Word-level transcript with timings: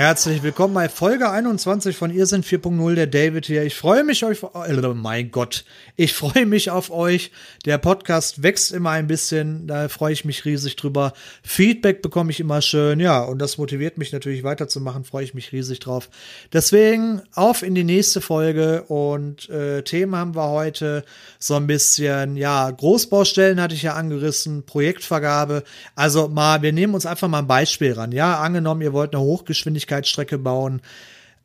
Herzlich 0.00 0.42
willkommen 0.42 0.72
bei 0.72 0.88
Folge 0.88 1.28
21 1.28 1.94
von 1.94 2.10
Ihr 2.10 2.24
sind 2.24 2.46
4.0, 2.46 2.94
der 2.94 3.06
David 3.06 3.44
hier. 3.44 3.64
Ich 3.64 3.74
freue 3.74 4.02
mich 4.02 4.24
auf, 4.24 4.44
äh, 4.54 4.72
mein 4.94 5.30
Gott, 5.30 5.66
ich 5.94 6.14
freue 6.14 6.46
mich 6.46 6.70
auf 6.70 6.90
euch. 6.90 7.32
Der 7.66 7.76
Podcast 7.76 8.42
wächst 8.42 8.72
immer 8.72 8.92
ein 8.92 9.08
bisschen, 9.08 9.66
da 9.66 9.90
freue 9.90 10.14
ich 10.14 10.24
mich 10.24 10.46
riesig 10.46 10.76
drüber. 10.76 11.12
Feedback 11.42 12.00
bekomme 12.00 12.30
ich 12.30 12.40
immer 12.40 12.62
schön, 12.62 12.98
ja, 12.98 13.22
und 13.22 13.40
das 13.40 13.58
motiviert 13.58 13.98
mich 13.98 14.10
natürlich 14.10 14.42
weiterzumachen, 14.42 15.04
freue 15.04 15.24
ich 15.24 15.34
mich 15.34 15.52
riesig 15.52 15.80
drauf. 15.80 16.08
Deswegen 16.50 17.20
auf 17.34 17.62
in 17.62 17.74
die 17.74 17.84
nächste 17.84 18.22
Folge 18.22 18.84
und 18.84 19.50
äh, 19.50 19.82
Themen 19.82 20.16
haben 20.16 20.34
wir 20.34 20.48
heute 20.48 21.04
so 21.38 21.56
ein 21.56 21.66
bisschen, 21.66 22.38
ja, 22.38 22.70
Großbaustellen 22.70 23.60
hatte 23.60 23.74
ich 23.74 23.82
ja 23.82 23.96
angerissen, 23.96 24.62
Projektvergabe. 24.64 25.62
Also 25.94 26.28
mal, 26.28 26.62
wir 26.62 26.72
nehmen 26.72 26.94
uns 26.94 27.04
einfach 27.04 27.28
mal 27.28 27.40
ein 27.40 27.46
Beispiel 27.46 27.92
ran, 27.92 28.12
ja, 28.12 28.40
angenommen, 28.40 28.80
ihr 28.80 28.94
wollt 28.94 29.14
eine 29.14 29.22
Hochgeschwindigkeit 29.22 29.89
Hochgeschwindigkeitsstrecke 29.90 30.38
bauen. 30.38 30.80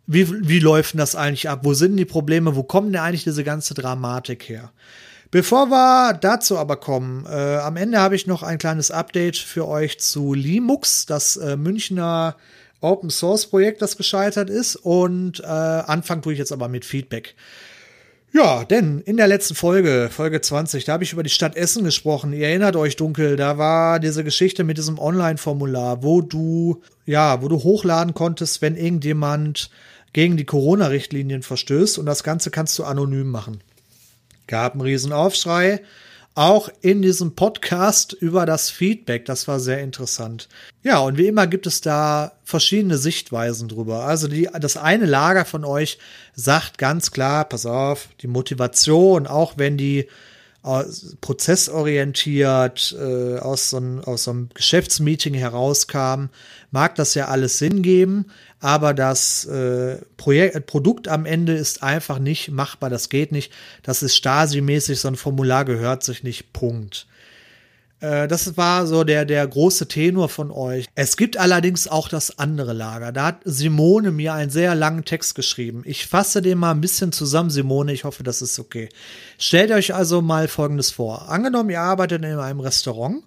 Wie, 0.08 0.48
wie 0.48 0.59
läuft 0.59 0.98
das 0.99 1.16
eigentlich 1.16 1.49
ab? 1.49 1.62
Wo 1.63 1.73
sind 1.73 1.98
die 1.98 2.05
Probleme? 2.05 2.55
Wo 2.55 2.63
kommt 2.63 2.94
denn 2.94 3.02
eigentlich 3.02 3.23
diese 3.23 3.44
ganze 3.44 3.73
Dramatik 3.73 4.48
her? 4.48 4.71
Bevor 5.31 5.70
wir 5.70 6.13
dazu 6.13 6.58
aber 6.58 6.77
kommen, 6.77 7.26
äh, 7.26 7.58
am 7.58 7.76
Ende 7.76 7.99
habe 7.99 8.16
ich 8.16 8.27
noch 8.27 8.44
ein 8.44 8.59
kleines 8.59 8.91
Update 8.91 9.38
für 9.38 9.68
euch 9.68 9.99
zu 9.99 10.34
Limux, 10.34 11.08
das 11.08 11.35
äh, 11.38 11.58
Münchner 11.58 12.35
Open 12.81 13.09
Source 13.09 13.48
Projekt, 13.48 13.81
das 13.81 13.98
gescheitert 13.98 14.49
ist. 14.49 14.76
Und 14.76 15.40
äh, 15.40 15.46
anfangen 15.46 16.21
tue 16.21 16.34
ich 16.34 16.40
jetzt 16.40 16.52
aber 16.52 16.68
mit 16.68 16.85
Feedback. 16.85 17.35
Ja, 18.35 18.66
denn 18.66 18.99
in 18.99 19.16
der 19.16 19.27
letzten 19.27 19.55
Folge, 19.55 20.09
Folge 20.12 20.41
20, 20.41 20.84
da 20.84 20.91
habe 20.91 21.05
ich 21.05 21.13
über 21.13 21.23
die 21.23 21.30
Stadt 21.30 21.55
Essen 21.55 21.85
gesprochen. 21.85 22.34
Ihr 22.34 22.49
erinnert 22.49 22.76
euch 22.76 22.98
dunkel, 22.98 23.38
da 23.38 23.57
war 23.57 23.98
diese 24.01 24.26
Geschichte 24.26 24.65
mit 24.65 24.77
diesem 24.77 24.99
Online-Formular, 24.99 26.04
wo 26.04 26.20
du, 26.20 26.82
ja, 27.05 27.41
wo 27.41 27.48
du 27.48 27.63
hochladen 27.63 28.13
konntest, 28.13 28.62
wenn 28.62 28.76
irgendjemand 28.76 29.70
gegen 30.12 30.35
die 30.35 30.43
Corona-Richtlinien 30.43 31.43
verstößt 31.43 31.98
und 31.98 32.07
das 32.07 32.23
Ganze 32.23 32.51
kannst 32.51 32.77
du 32.77 32.84
anonym 32.84 33.32
machen. 33.32 33.62
Gab 34.48 34.73
einen 34.73 34.82
riesen 34.82 35.13
Aufschrei 35.13 35.79
auch 36.36 36.70
in 36.82 37.02
diesem 37.02 37.34
Podcast 37.34 38.12
über 38.12 38.46
das 38.46 38.70
Feedback. 38.70 39.26
Das 39.26 39.48
war 39.48 39.62
sehr 39.62 39.80
interessant. 39.80 40.50
Ja, 40.84 41.00
und 41.00 41.18
wie 41.18 41.28
immer 41.28 41.48
gibt 41.48 41.66
es 41.66 41.80
da 41.80 42.34
verschiedene 42.44 42.98
Sichtweisen 42.98 43.70
drüber. 43.70 44.04
Also 44.04 44.28
die, 44.28 44.50
das 44.60 44.76
eine 44.76 45.06
Lager 45.06 45.46
von 45.46 45.63
euch 45.63 45.98
sagt 46.36 46.78
ganz 46.78 47.12
klar, 47.12 47.46
pass 47.46 47.66
auf, 47.66 48.10
die 48.22 48.28
Motivation, 48.28 49.28
auch 49.28 49.54
wenn 49.56 49.78
die 49.78 50.08
prozessorientiert 51.21 52.96
äh, 52.99 53.38
aus, 53.38 53.70
so 53.70 53.77
ein, 53.77 54.04
aus 54.04 54.24
so 54.24 54.32
einem 54.32 54.49
Geschäftsmeeting 54.54 55.35
herauskam, 55.35 56.30
mag 56.72 56.96
das 56.96 57.13
ja 57.13 57.27
alles 57.27 57.60
Sinn 57.60 57.84
geben, 57.84 58.26
aber 58.60 58.96
das 58.96 59.46
äh, 59.46 59.98
Projekt, 60.18 60.66
Produkt 60.66 61.07
am 61.07 61.26
Ende 61.26 61.54
ist 61.54 61.84
einfach 61.84 62.18
nicht 62.18 62.49
machbar, 62.49 62.90
das 62.90 63.10
geht 63.10 63.32
nicht. 63.32 63.52
Das 63.84 64.02
ist 64.02 64.16
Stasi-mäßig, 64.16 65.00
so 65.00 65.07
ein 65.07 65.18
Formular 65.18 65.66
gehört 65.66 66.03
sich 66.03 66.24
nicht, 66.24 66.52
Punkt. 66.52 67.06
Äh, 68.00 68.28
das 68.28 68.57
war 68.57 68.88
so 68.88 69.03
der, 69.03 69.25
der 69.25 69.47
große 69.47 69.88
Tenor 69.88 70.29
von 70.29 70.51
euch. 70.51 70.85
Es 70.96 71.18
gibt 71.18 71.38
allerdings 71.38 71.88
auch 71.88 72.09
das 72.09 72.40
andere 72.40 72.74
Lager. 72.74 73.12
Da 73.12 73.25
hat 73.28 73.41
Simone 73.46 74.12
mir 74.12 74.34
einen 74.34 74.51
sehr 74.51 74.75
langen 74.75 75.06
Text 75.06 75.35
geschrieben. 75.35 75.84
Ich 75.85 76.07
fasse 76.07 76.41
den 76.41 76.57
mal 76.57 76.72
ein 76.72 76.81
bisschen 76.81 77.12
zusammen, 77.12 77.50
Simone. 77.50 77.94
Ich 77.94 78.03
hoffe, 78.03 78.23
das 78.23 78.41
ist 78.41 78.59
okay. 78.59 78.90
Stellt 79.38 79.72
euch 79.72 79.94
also 79.94 80.22
mal 80.22 80.47
Folgendes 80.47 80.91
vor. 80.91 81.29
Angenommen, 81.29 81.69
ihr 81.69 81.81
arbeitet 81.81 82.23
in 82.23 82.40
einem 82.40 82.59
Restaurant 82.59 83.23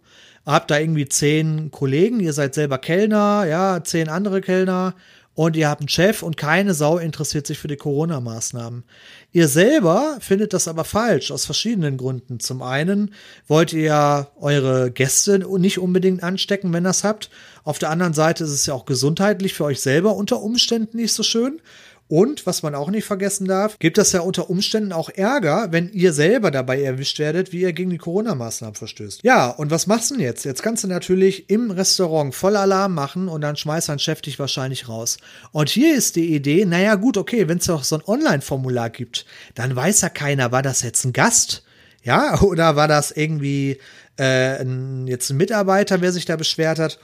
habt 0.48 0.70
da 0.70 0.78
irgendwie 0.78 1.08
zehn 1.08 1.70
Kollegen, 1.70 2.20
ihr 2.20 2.32
seid 2.32 2.54
selber 2.54 2.78
Kellner, 2.78 3.44
ja, 3.46 3.84
zehn 3.84 4.08
andere 4.08 4.40
Kellner 4.40 4.94
und 5.38 5.54
ihr 5.54 5.68
habt 5.68 5.82
einen 5.82 5.88
Chef 5.88 6.24
und 6.24 6.36
keine 6.36 6.74
Sau 6.74 6.98
interessiert 6.98 7.46
sich 7.46 7.60
für 7.60 7.68
die 7.68 7.76
Corona-Maßnahmen. 7.76 8.82
Ihr 9.30 9.46
selber 9.46 10.18
findet 10.18 10.52
das 10.52 10.66
aber 10.66 10.82
falsch 10.82 11.30
aus 11.30 11.44
verschiedenen 11.44 11.96
Gründen. 11.96 12.40
Zum 12.40 12.60
einen 12.60 13.14
wollt 13.46 13.72
ihr 13.72 14.32
eure 14.40 14.90
Gäste 14.90 15.38
nicht 15.38 15.78
unbedingt 15.78 16.24
anstecken, 16.24 16.72
wenn 16.72 16.84
ihr 16.84 16.88
das 16.88 17.04
habt. 17.04 17.30
Auf 17.62 17.78
der 17.78 17.90
anderen 17.90 18.14
Seite 18.14 18.42
ist 18.42 18.50
es 18.50 18.66
ja 18.66 18.74
auch 18.74 18.84
gesundheitlich 18.84 19.54
für 19.54 19.62
euch 19.62 19.80
selber 19.80 20.16
unter 20.16 20.42
Umständen 20.42 20.96
nicht 20.96 21.12
so 21.12 21.22
schön. 21.22 21.60
Und 22.08 22.46
was 22.46 22.62
man 22.62 22.74
auch 22.74 22.90
nicht 22.90 23.04
vergessen 23.04 23.46
darf, 23.46 23.78
gibt 23.78 23.98
es 23.98 24.12
ja 24.12 24.20
unter 24.20 24.48
Umständen 24.48 24.92
auch 24.92 25.10
Ärger, 25.10 25.68
wenn 25.72 25.92
ihr 25.92 26.14
selber 26.14 26.50
dabei 26.50 26.80
erwischt 26.82 27.18
werdet, 27.18 27.52
wie 27.52 27.60
ihr 27.60 27.74
gegen 27.74 27.90
die 27.90 27.98
Corona-Maßnahmen 27.98 28.74
verstößt. 28.74 29.22
Ja, 29.24 29.50
und 29.50 29.70
was 29.70 29.86
machst 29.86 30.10
du 30.10 30.14
denn 30.14 30.24
jetzt? 30.24 30.46
Jetzt 30.46 30.62
kannst 30.62 30.84
du 30.84 30.88
natürlich 30.88 31.50
im 31.50 31.70
Restaurant 31.70 32.34
voll 32.34 32.56
Alarm 32.56 32.94
machen 32.94 33.28
und 33.28 33.42
dann 33.42 33.56
schmeißt 33.56 33.90
dein 33.90 33.98
Chef 33.98 34.22
dich 34.22 34.38
wahrscheinlich 34.38 34.88
raus. 34.88 35.18
Und 35.52 35.68
hier 35.68 35.94
ist 35.94 36.16
die 36.16 36.34
Idee, 36.34 36.64
naja 36.64 36.94
gut, 36.94 37.18
okay, 37.18 37.46
wenn 37.46 37.58
es 37.58 37.66
doch 37.66 37.84
so 37.84 37.96
ein 37.96 38.04
Online-Formular 38.06 38.88
gibt, 38.88 39.26
dann 39.54 39.76
weiß 39.76 40.00
ja 40.00 40.08
keiner, 40.08 40.50
war 40.50 40.62
das 40.62 40.80
jetzt 40.80 41.04
ein 41.04 41.12
Gast? 41.12 41.62
Ja, 42.02 42.40
oder 42.40 42.74
war 42.74 42.88
das 42.88 43.10
irgendwie 43.10 43.80
äh, 44.16 44.62
ein, 44.62 45.06
jetzt 45.08 45.28
ein 45.28 45.36
Mitarbeiter, 45.36 46.00
wer 46.00 46.12
sich 46.12 46.24
da 46.24 46.36
beschwert 46.36 46.78
hat? 46.78 46.98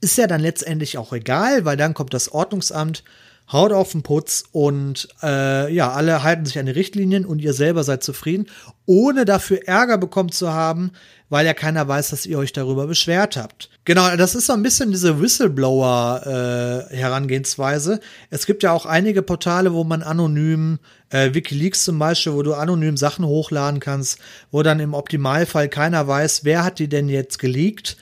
Ist 0.00 0.18
ja 0.18 0.26
dann 0.26 0.40
letztendlich 0.40 0.98
auch 0.98 1.12
egal, 1.12 1.64
weil 1.64 1.76
dann 1.76 1.94
kommt 1.94 2.14
das 2.14 2.32
Ordnungsamt 2.32 3.04
haut 3.50 3.72
auf 3.72 3.92
den 3.92 4.02
Putz 4.02 4.44
und 4.52 5.08
äh, 5.22 5.72
ja, 5.72 5.90
alle 5.92 6.22
halten 6.22 6.44
sich 6.44 6.58
an 6.58 6.66
die 6.66 6.72
Richtlinien 6.72 7.24
und 7.24 7.40
ihr 7.40 7.54
selber 7.54 7.82
seid 7.82 8.02
zufrieden, 8.02 8.44
ohne 8.84 9.24
dafür 9.24 9.66
Ärger 9.66 9.96
bekommen 9.98 10.30
zu 10.30 10.52
haben, 10.52 10.92
weil 11.30 11.46
ja 11.46 11.54
keiner 11.54 11.88
weiß, 11.88 12.10
dass 12.10 12.26
ihr 12.26 12.38
euch 12.38 12.52
darüber 12.52 12.86
beschwert 12.86 13.36
habt. 13.36 13.70
Genau, 13.84 14.14
das 14.16 14.34
ist 14.34 14.46
so 14.46 14.52
ein 14.52 14.62
bisschen 14.62 14.90
diese 14.90 15.18
Whistleblower-Herangehensweise. 15.20 17.94
Äh, 17.94 18.00
es 18.30 18.44
gibt 18.46 18.62
ja 18.62 18.72
auch 18.72 18.86
einige 18.86 19.22
Portale, 19.22 19.72
wo 19.72 19.84
man 19.84 20.02
anonym, 20.02 20.78
äh, 21.10 21.32
Wikileaks 21.32 21.84
zum 21.84 21.98
Beispiel, 21.98 22.34
wo 22.34 22.42
du 22.42 22.52
anonym 22.54 22.98
Sachen 22.98 23.24
hochladen 23.24 23.80
kannst, 23.80 24.18
wo 24.50 24.62
dann 24.62 24.80
im 24.80 24.92
Optimalfall 24.94 25.68
keiner 25.68 26.06
weiß, 26.06 26.44
wer 26.44 26.64
hat 26.64 26.78
die 26.78 26.88
denn 26.88 27.08
jetzt 27.08 27.38
geleakt. 27.38 27.96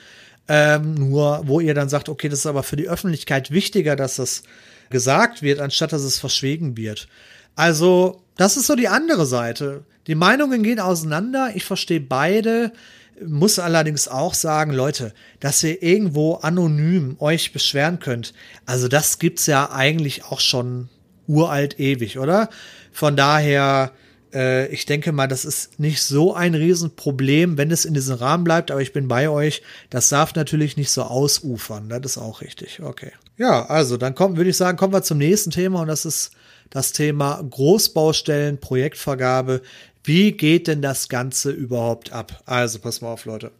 Ähm, 0.47 0.93
nur, 0.93 1.41
wo 1.45 1.59
ihr 1.59 1.73
dann 1.73 1.89
sagt, 1.89 2.09
okay, 2.09 2.29
das 2.29 2.39
ist 2.39 2.45
aber 2.45 2.63
für 2.63 2.77
die 2.77 2.87
Öffentlichkeit 2.87 3.51
wichtiger, 3.51 3.95
dass 3.95 4.15
das 4.15 4.43
gesagt 4.89 5.41
wird, 5.41 5.59
anstatt 5.59 5.91
dass 5.91 6.03
es 6.03 6.19
verschwiegen 6.19 6.77
wird. 6.77 7.07
Also, 7.55 8.21
das 8.37 8.55
ist 8.55 8.67
so 8.67 8.75
die 8.75 8.87
andere 8.87 9.25
Seite. 9.25 9.83
Die 10.05 10.15
Meinungen 10.15 10.63
gehen 10.63 10.79
auseinander. 10.79 11.51
Ich 11.55 11.65
verstehe 11.65 11.99
beide. 11.99 12.71
Muss 13.25 13.57
allerdings 13.57 14.07
auch 14.07 14.35
sagen, 14.35 14.71
Leute, 14.71 15.11
dass 15.39 15.63
ihr 15.63 15.81
irgendwo 15.81 16.35
anonym 16.35 17.17
euch 17.19 17.51
beschweren 17.51 17.99
könnt. 17.99 18.33
Also, 18.65 18.87
das 18.87 19.19
gibt's 19.19 19.47
ja 19.47 19.71
eigentlich 19.71 20.25
auch 20.25 20.39
schon 20.39 20.87
uralt 21.27 21.79
ewig, 21.79 22.19
oder? 22.19 22.49
Von 22.93 23.17
daher, 23.17 23.91
äh, 24.37 24.67
ich 24.67 24.85
denke 24.85 25.11
mal, 25.11 25.27
das 25.27 25.45
ist 25.45 25.79
nicht 25.79 26.01
so 26.03 26.35
ein 26.35 26.53
Riesenproblem, 26.53 27.57
wenn 27.57 27.71
es 27.71 27.85
in 27.85 27.95
diesem 27.95 28.17
Rahmen 28.17 28.43
bleibt, 28.43 28.69
aber 28.69 28.81
ich 28.81 28.93
bin 28.93 29.07
bei 29.07 29.29
euch. 29.29 29.63
Das 29.89 30.09
darf 30.09 30.35
natürlich 30.35 30.77
nicht 30.77 30.91
so 30.91 31.03
ausufern. 31.03 31.89
Das 31.89 32.01
ist 32.03 32.17
auch 32.19 32.41
richtig. 32.41 32.81
Okay. 32.83 33.11
Ja, 33.37 33.65
also 33.65 33.97
dann 33.97 34.13
kommen, 34.13 34.37
würde 34.37 34.51
ich 34.51 34.57
sagen, 34.57 34.77
kommen 34.77 34.93
wir 34.93 35.01
zum 35.01 35.17
nächsten 35.17 35.49
Thema 35.49 35.81
und 35.81 35.87
das 35.87 36.05
ist 36.05 36.31
das 36.69 36.91
Thema 36.91 37.43
Großbaustellen, 37.49 38.59
Projektvergabe. 38.59 39.61
Wie 40.03 40.33
geht 40.33 40.67
denn 40.67 40.81
das 40.81 41.09
Ganze 41.09 41.51
überhaupt 41.51 42.13
ab? 42.13 42.43
Also, 42.45 42.79
pass 42.79 43.01
mal 43.01 43.09
auf, 43.09 43.25
Leute. 43.25 43.51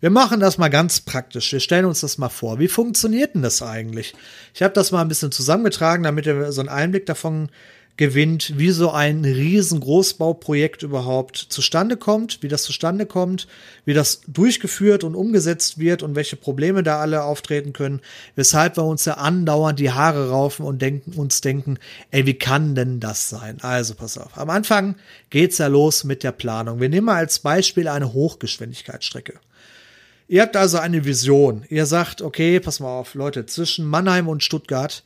Wir 0.00 0.10
machen 0.10 0.40
das 0.40 0.58
mal 0.58 0.68
ganz 0.68 1.00
praktisch. 1.00 1.52
Wir 1.52 1.60
stellen 1.60 1.84
uns 1.84 2.00
das 2.00 2.18
mal 2.18 2.28
vor. 2.28 2.58
Wie 2.58 2.66
funktioniert 2.66 3.36
denn 3.36 3.42
das 3.42 3.62
eigentlich? 3.62 4.14
Ich 4.52 4.62
habe 4.62 4.74
das 4.74 4.90
mal 4.90 5.00
ein 5.00 5.08
bisschen 5.08 5.30
zusammengetragen, 5.30 6.02
damit 6.02 6.26
ihr 6.26 6.50
so 6.50 6.60
einen 6.60 6.68
Einblick 6.68 7.06
davon 7.06 7.50
gewinnt, 7.96 8.58
wie 8.58 8.70
so 8.70 8.90
ein 8.90 9.24
riesen 9.24 9.80
Großbauprojekt 9.80 10.82
überhaupt 10.82 11.36
zustande 11.36 11.96
kommt, 11.96 12.42
wie 12.42 12.48
das 12.48 12.62
zustande 12.62 13.04
kommt, 13.04 13.46
wie 13.84 13.92
das 13.92 14.22
durchgeführt 14.26 15.04
und 15.04 15.14
umgesetzt 15.14 15.78
wird 15.78 16.02
und 16.02 16.14
welche 16.14 16.36
Probleme 16.36 16.82
da 16.82 17.00
alle 17.00 17.22
auftreten 17.22 17.72
können, 17.72 18.00
weshalb 18.34 18.78
wir 18.78 18.84
uns 18.84 19.04
ja 19.04 19.14
andauernd 19.14 19.78
die 19.78 19.90
Haare 19.90 20.30
raufen 20.30 20.64
und 20.64 20.80
denken, 20.80 21.12
uns 21.12 21.42
denken, 21.42 21.78
ey, 22.10 22.24
wie 22.24 22.34
kann 22.34 22.74
denn 22.74 22.98
das 22.98 23.28
sein? 23.28 23.58
Also 23.60 23.94
pass 23.94 24.16
auf. 24.16 24.38
Am 24.38 24.48
Anfang 24.48 24.96
geht's 25.28 25.58
ja 25.58 25.66
los 25.66 26.04
mit 26.04 26.22
der 26.22 26.32
Planung. 26.32 26.80
Wir 26.80 26.88
nehmen 26.88 27.06
mal 27.06 27.16
als 27.16 27.40
Beispiel 27.40 27.88
eine 27.88 28.14
Hochgeschwindigkeitsstrecke. 28.14 29.34
Ihr 30.28 30.40
habt 30.40 30.56
also 30.56 30.78
eine 30.78 31.04
Vision. 31.04 31.66
Ihr 31.68 31.84
sagt, 31.84 32.22
okay, 32.22 32.58
pass 32.58 32.80
mal 32.80 32.88
auf, 32.88 33.14
Leute, 33.14 33.44
zwischen 33.44 33.84
Mannheim 33.84 34.28
und 34.28 34.42
Stuttgart 34.42 35.02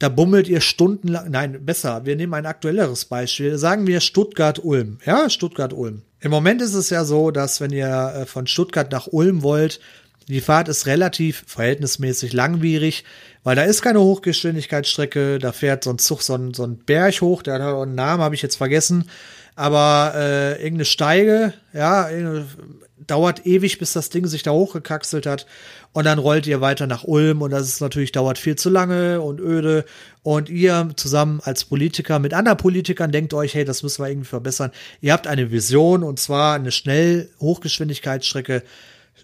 da 0.00 0.08
bummelt 0.08 0.48
ihr 0.48 0.62
stundenlang. 0.62 1.30
Nein, 1.30 1.64
besser, 1.64 2.04
wir 2.06 2.16
nehmen 2.16 2.34
ein 2.34 2.46
aktuelleres 2.46 3.04
Beispiel. 3.04 3.58
Sagen 3.58 3.86
wir 3.86 4.00
Stuttgart-Ulm. 4.00 4.98
Ja, 5.04 5.30
Stuttgart-Ulm. 5.30 6.02
Im 6.20 6.30
Moment 6.30 6.62
ist 6.62 6.74
es 6.74 6.90
ja 6.90 7.04
so, 7.04 7.30
dass 7.30 7.60
wenn 7.60 7.70
ihr 7.70 8.14
äh, 8.16 8.26
von 8.26 8.46
Stuttgart 8.46 8.90
nach 8.90 9.06
Ulm 9.06 9.42
wollt, 9.42 9.78
die 10.28 10.40
Fahrt 10.40 10.68
ist 10.68 10.86
relativ 10.86 11.44
verhältnismäßig 11.46 12.32
langwierig, 12.32 13.04
weil 13.42 13.56
da 13.56 13.62
ist 13.62 13.82
keine 13.82 14.00
Hochgeschwindigkeitsstrecke, 14.00 15.38
da 15.38 15.52
fährt 15.52 15.84
so 15.84 15.90
ein 15.90 15.98
Zug 15.98 16.22
so 16.22 16.34
ein, 16.34 16.54
so 16.54 16.64
ein 16.64 16.78
Berg 16.78 17.20
hoch, 17.20 17.42
der 17.42 17.54
hat 17.54 17.62
einen 17.62 17.94
Namen, 17.94 18.22
habe 18.22 18.34
ich 18.34 18.42
jetzt 18.42 18.56
vergessen, 18.56 19.10
aber 19.60 20.14
äh, 20.14 20.52
irgendeine 20.54 20.86
Steige, 20.86 21.52
ja, 21.74 22.08
dauert 23.06 23.44
ewig, 23.44 23.78
bis 23.78 23.92
das 23.92 24.08
Ding 24.08 24.26
sich 24.26 24.42
da 24.42 24.52
hochgekaxelt 24.52 25.26
hat. 25.26 25.44
Und 25.92 26.06
dann 26.06 26.18
rollt 26.18 26.46
ihr 26.46 26.62
weiter 26.62 26.86
nach 26.86 27.04
Ulm 27.04 27.42
und 27.42 27.50
das 27.50 27.68
ist 27.68 27.82
natürlich, 27.82 28.10
dauert 28.10 28.38
viel 28.38 28.56
zu 28.56 28.70
lange 28.70 29.20
und 29.20 29.38
öde. 29.38 29.84
Und 30.22 30.48
ihr 30.48 30.88
zusammen 30.96 31.40
als 31.44 31.66
Politiker 31.66 32.20
mit 32.20 32.32
anderen 32.32 32.56
Politikern 32.56 33.12
denkt 33.12 33.34
euch, 33.34 33.52
hey, 33.52 33.66
das 33.66 33.82
müssen 33.82 34.02
wir 34.02 34.08
irgendwie 34.08 34.28
verbessern. 34.28 34.70
Ihr 35.02 35.12
habt 35.12 35.26
eine 35.26 35.50
Vision 35.50 36.04
und 36.04 36.18
zwar 36.18 36.54
eine 36.54 36.72
schnell 36.72 37.28
Hochgeschwindigkeitsstrecke 37.40 38.62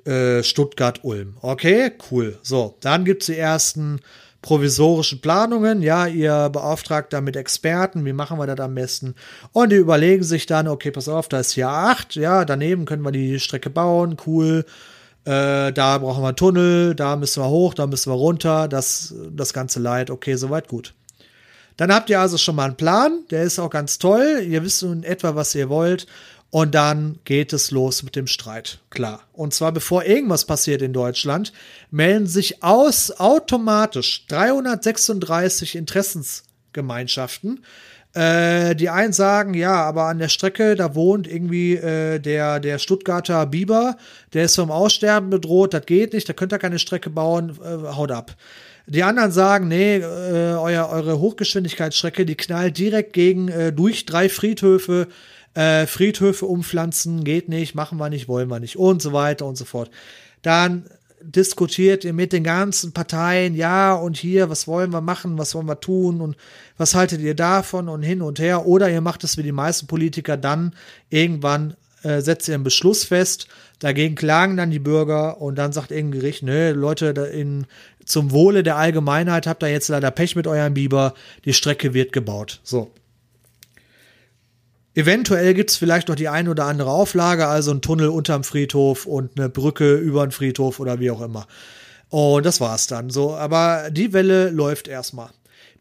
äh, 0.05 0.43
Stuttgart-Ulm. 0.43 1.39
Okay, 1.41 1.93
cool. 2.11 2.39
So, 2.43 2.77
dann 2.81 3.07
gibt's 3.07 3.25
die 3.25 3.39
ersten 3.39 4.01
provisorischen 4.43 5.21
Planungen. 5.21 5.83
Ja, 5.83 6.07
ihr 6.07 6.49
beauftragt 6.51 7.13
da 7.13 7.21
mit 7.21 7.37
Experten, 7.37 8.05
wie 8.05 8.13
machen 8.13 8.39
wir 8.39 8.47
das 8.47 8.61
am 8.61 8.75
besten? 8.75 9.15
Und 9.53 9.71
die 9.71 9.77
überlegen 9.77 10.23
sich 10.23 10.47
dann, 10.47 10.69
okay, 10.69 10.91
pass 10.91 11.09
auf, 11.09 11.29
da 11.29 11.41
ist 11.41 11.57
Jahr 11.57 11.91
8, 11.91 12.15
ja, 12.15 12.45
daneben 12.45 12.85
können 12.85 13.03
wir 13.03 13.13
die 13.13 13.41
Strecke 13.41 13.71
bauen, 13.71 14.17
cool. 14.27 14.65
Äh, 15.25 15.73
da 15.73 15.99
brauchen 15.99 16.23
wir 16.23 16.29
einen 16.29 16.37
Tunnel, 16.37 16.95
da 16.95 17.17
müssen 17.17 17.43
wir 17.43 17.49
hoch, 17.49 17.75
da 17.75 17.87
müssen 17.87 18.13
wir 18.13 18.17
runter, 18.17 18.69
das, 18.69 19.15
das 19.33 19.53
ganze 19.53 19.81
Leid, 19.81 20.11
okay, 20.11 20.37
soweit 20.37 20.69
gut. 20.69 20.95
Dann 21.77 21.93
habt 21.93 22.09
ihr 22.09 22.21
also 22.21 22.39
schon 22.39 22.57
mal 22.57 22.65
einen 22.65 22.77
Plan, 22.77 23.25
der 23.31 23.43
ist 23.43 23.59
auch 23.59 23.69
ganz 23.69 23.99
toll. 23.99 24.43
Ihr 24.49 24.63
wisst 24.63 24.83
nun 24.83 25.03
etwa, 25.03 25.35
was 25.35 25.55
ihr 25.55 25.69
wollt. 25.69 26.07
Und 26.57 26.75
dann 26.75 27.19
geht 27.27 27.53
es 27.53 27.71
los 27.71 28.03
mit 28.03 28.17
dem 28.17 28.27
Streit. 28.27 28.79
Klar. 28.89 29.21
Und 29.35 29.53
zwar 29.53 29.73
bevor 29.73 30.07
irgendwas 30.07 30.47
passiert 30.47 30.81
in 30.81 30.95
Deutschland, 30.95 31.53
melden 31.91 32.27
sich 32.27 32.63
aus 32.63 33.11
automatisch 33.21 34.25
336 34.29 35.77
Interessensgemeinschaften. 35.77 37.63
Äh, 38.15 38.75
die 38.75 38.89
einen 38.89 39.13
sagen, 39.13 39.53
ja, 39.53 39.85
aber 39.85 40.05
an 40.05 40.19
der 40.19 40.31
Strecke, 40.31 40.77
da 40.77 40.95
wohnt 40.95 41.27
irgendwie 41.27 41.75
äh, 41.75 42.21
der, 42.21 42.59
der 42.59 42.79
Stuttgarter 42.79 43.45
Biber, 43.45 43.99
der 44.33 44.45
ist 44.45 44.57
vom 44.57 44.71
Aussterben 44.71 45.29
bedroht, 45.29 45.75
das 45.75 45.85
geht 45.85 46.15
nicht, 46.15 46.27
da 46.27 46.33
könnt 46.33 46.55
ihr 46.55 46.59
keine 46.59 46.79
Strecke 46.79 47.11
bauen, 47.11 47.59
äh, 47.63 47.95
haut 47.95 48.11
ab. 48.11 48.35
Die 48.87 49.03
anderen 49.03 49.31
sagen, 49.31 49.69
nee, 49.69 49.97
äh, 49.97 50.55
euer, 50.55 50.89
eure 50.89 51.21
Hochgeschwindigkeitsstrecke, 51.21 52.25
die 52.25 52.37
knallt 52.37 52.79
direkt 52.79 53.13
gegen 53.13 53.49
äh, 53.49 53.75
durch 53.75 54.07
drei 54.07 54.31
Friedhöfe 54.31 55.09
äh, 55.57 55.87
Friedhöfe 55.87 56.47
umpflanzen 56.47 57.25
geht 57.25 57.49
nicht, 57.49 57.75
machen 57.75 57.99
wir 57.99 58.11
nicht, 58.11 58.29
wollen 58.29 58.51
wir 58.51 58.61
nicht 58.61 58.77
und 58.77 59.01
so 59.01 59.13
weiter 59.13 59.47
und 59.47 59.57
so 59.57 59.65
fort. 59.65 59.91
Dann 60.43 60.85
diskutiert 61.23 62.05
ihr 62.05 62.13
mit 62.13 62.33
den 62.33 62.45
ganzen 62.45 62.93
Parteien, 62.93 63.55
ja 63.55 63.95
und 63.95 64.19
hier, 64.19 64.51
was 64.51 64.69
wollen 64.69 64.93
wir 64.93 65.01
machen, 65.01 65.39
was 65.39 65.55
wollen 65.55 65.67
wir 65.67 65.81
tun 65.81 66.21
und 66.21 66.37
was 66.77 66.95
haltet 66.95 67.23
ihr 67.23 67.35
davon 67.35 67.89
und 67.89 68.03
hin 68.03 68.21
und 68.21 68.39
her. 68.39 68.67
Oder 68.67 68.91
ihr 68.91 69.01
macht 69.01 69.25
es 69.25 69.39
wie 69.39 69.43
die 69.43 69.51
meisten 69.51 69.87
Politiker, 69.87 70.37
dann 70.37 70.75
irgendwann 71.09 71.75
äh, 72.03 72.21
setzt 72.21 72.49
ihr 72.49 72.55
einen 72.55 72.63
Beschluss 72.63 73.05
fest, 73.05 73.49
dagegen 73.79 74.15
klagen 74.15 74.59
dann 74.59 74.71
die 74.71 74.79
Bürger 74.79 75.41
und 75.41 75.57
dann 75.57 75.73
sagt 75.73 75.91
irgendein 75.91 76.21
Gericht, 76.21 76.43
nö, 76.43 76.73
Leute, 76.73 77.07
in, 77.07 77.67
zum 78.05 78.31
Wohle 78.31 78.63
der 78.63 78.77
Allgemeinheit 78.77 79.47
habt 79.47 79.63
ihr 79.63 79.71
jetzt 79.71 79.89
leider 79.89 80.11
Pech 80.11 80.37
mit 80.37 80.47
eurem 80.47 80.75
Biber, 80.75 81.15
die 81.47 81.55
Strecke 81.55 81.95
wird 81.95 82.13
gebaut. 82.13 82.61
So. 82.63 82.91
Eventuell 84.97 85.53
gibt 85.53 85.71
es 85.71 85.77
vielleicht 85.77 86.09
noch 86.09 86.15
die 86.15 86.31
ein 86.31 86.49
oder 86.49 86.65
andere 86.65 86.91
Auflage, 86.91 87.47
also 87.49 87.71
ein 87.71 87.83
Tunnel 87.83 88.09
unterm 88.09 88.45
Friedhof 88.45 89.05
und 89.05 89.39
eine 89.39 89.51
Brücke 89.51 89.95
über 89.95 90.27
den 90.27 90.33
Friedhof 90.33 90.81
oder 90.81 91.01
wie 91.01 91.11
auch 91.11 91.21
immer. 91.21 91.47
Und 92.09 92.47
das 92.47 92.63
war's 92.63 92.87
dann. 92.87 93.11
So, 93.11 93.35
aber 93.35 93.91
die 93.91 94.15
Welle 94.15 94.49
läuft 94.49 94.89
erstmal. 94.89 95.29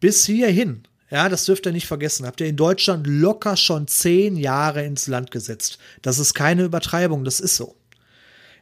Bis 0.01 0.25
hierhin. 0.25 0.83
Ja, 1.09 1.29
das 1.29 1.45
dürft 1.45 1.65
ihr 1.65 1.71
nicht 1.71 1.87
vergessen. 1.87 2.25
Habt 2.25 2.41
ihr 2.41 2.47
in 2.47 2.57
Deutschland 2.57 3.07
locker 3.07 3.55
schon 3.55 3.87
zehn 3.87 4.35
Jahre 4.35 4.83
ins 4.83 5.07
Land 5.07 5.31
gesetzt. 5.31 5.77
Das 6.01 6.19
ist 6.19 6.33
keine 6.33 6.63
Übertreibung, 6.63 7.23
das 7.23 7.39
ist 7.39 7.55
so. 7.55 7.73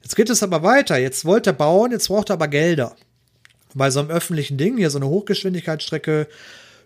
Jetzt 0.03 0.15
geht 0.15 0.29
es 0.29 0.43
aber 0.43 0.61
weiter. 0.61 0.97
Jetzt 0.97 1.25
wollt 1.25 1.47
ihr 1.47 1.53
bauen, 1.53 1.89
jetzt 1.91 2.09
braucht 2.09 2.29
ihr 2.29 2.35
aber 2.35 2.47
Gelder. 2.47 2.95
Bei 3.73 3.89
so 3.89 4.01
einem 4.01 4.11
öffentlichen 4.11 4.59
Ding, 4.59 4.77
hier 4.77 4.91
so 4.91 4.99
eine 4.99 5.07
Hochgeschwindigkeitsstrecke, 5.07 6.27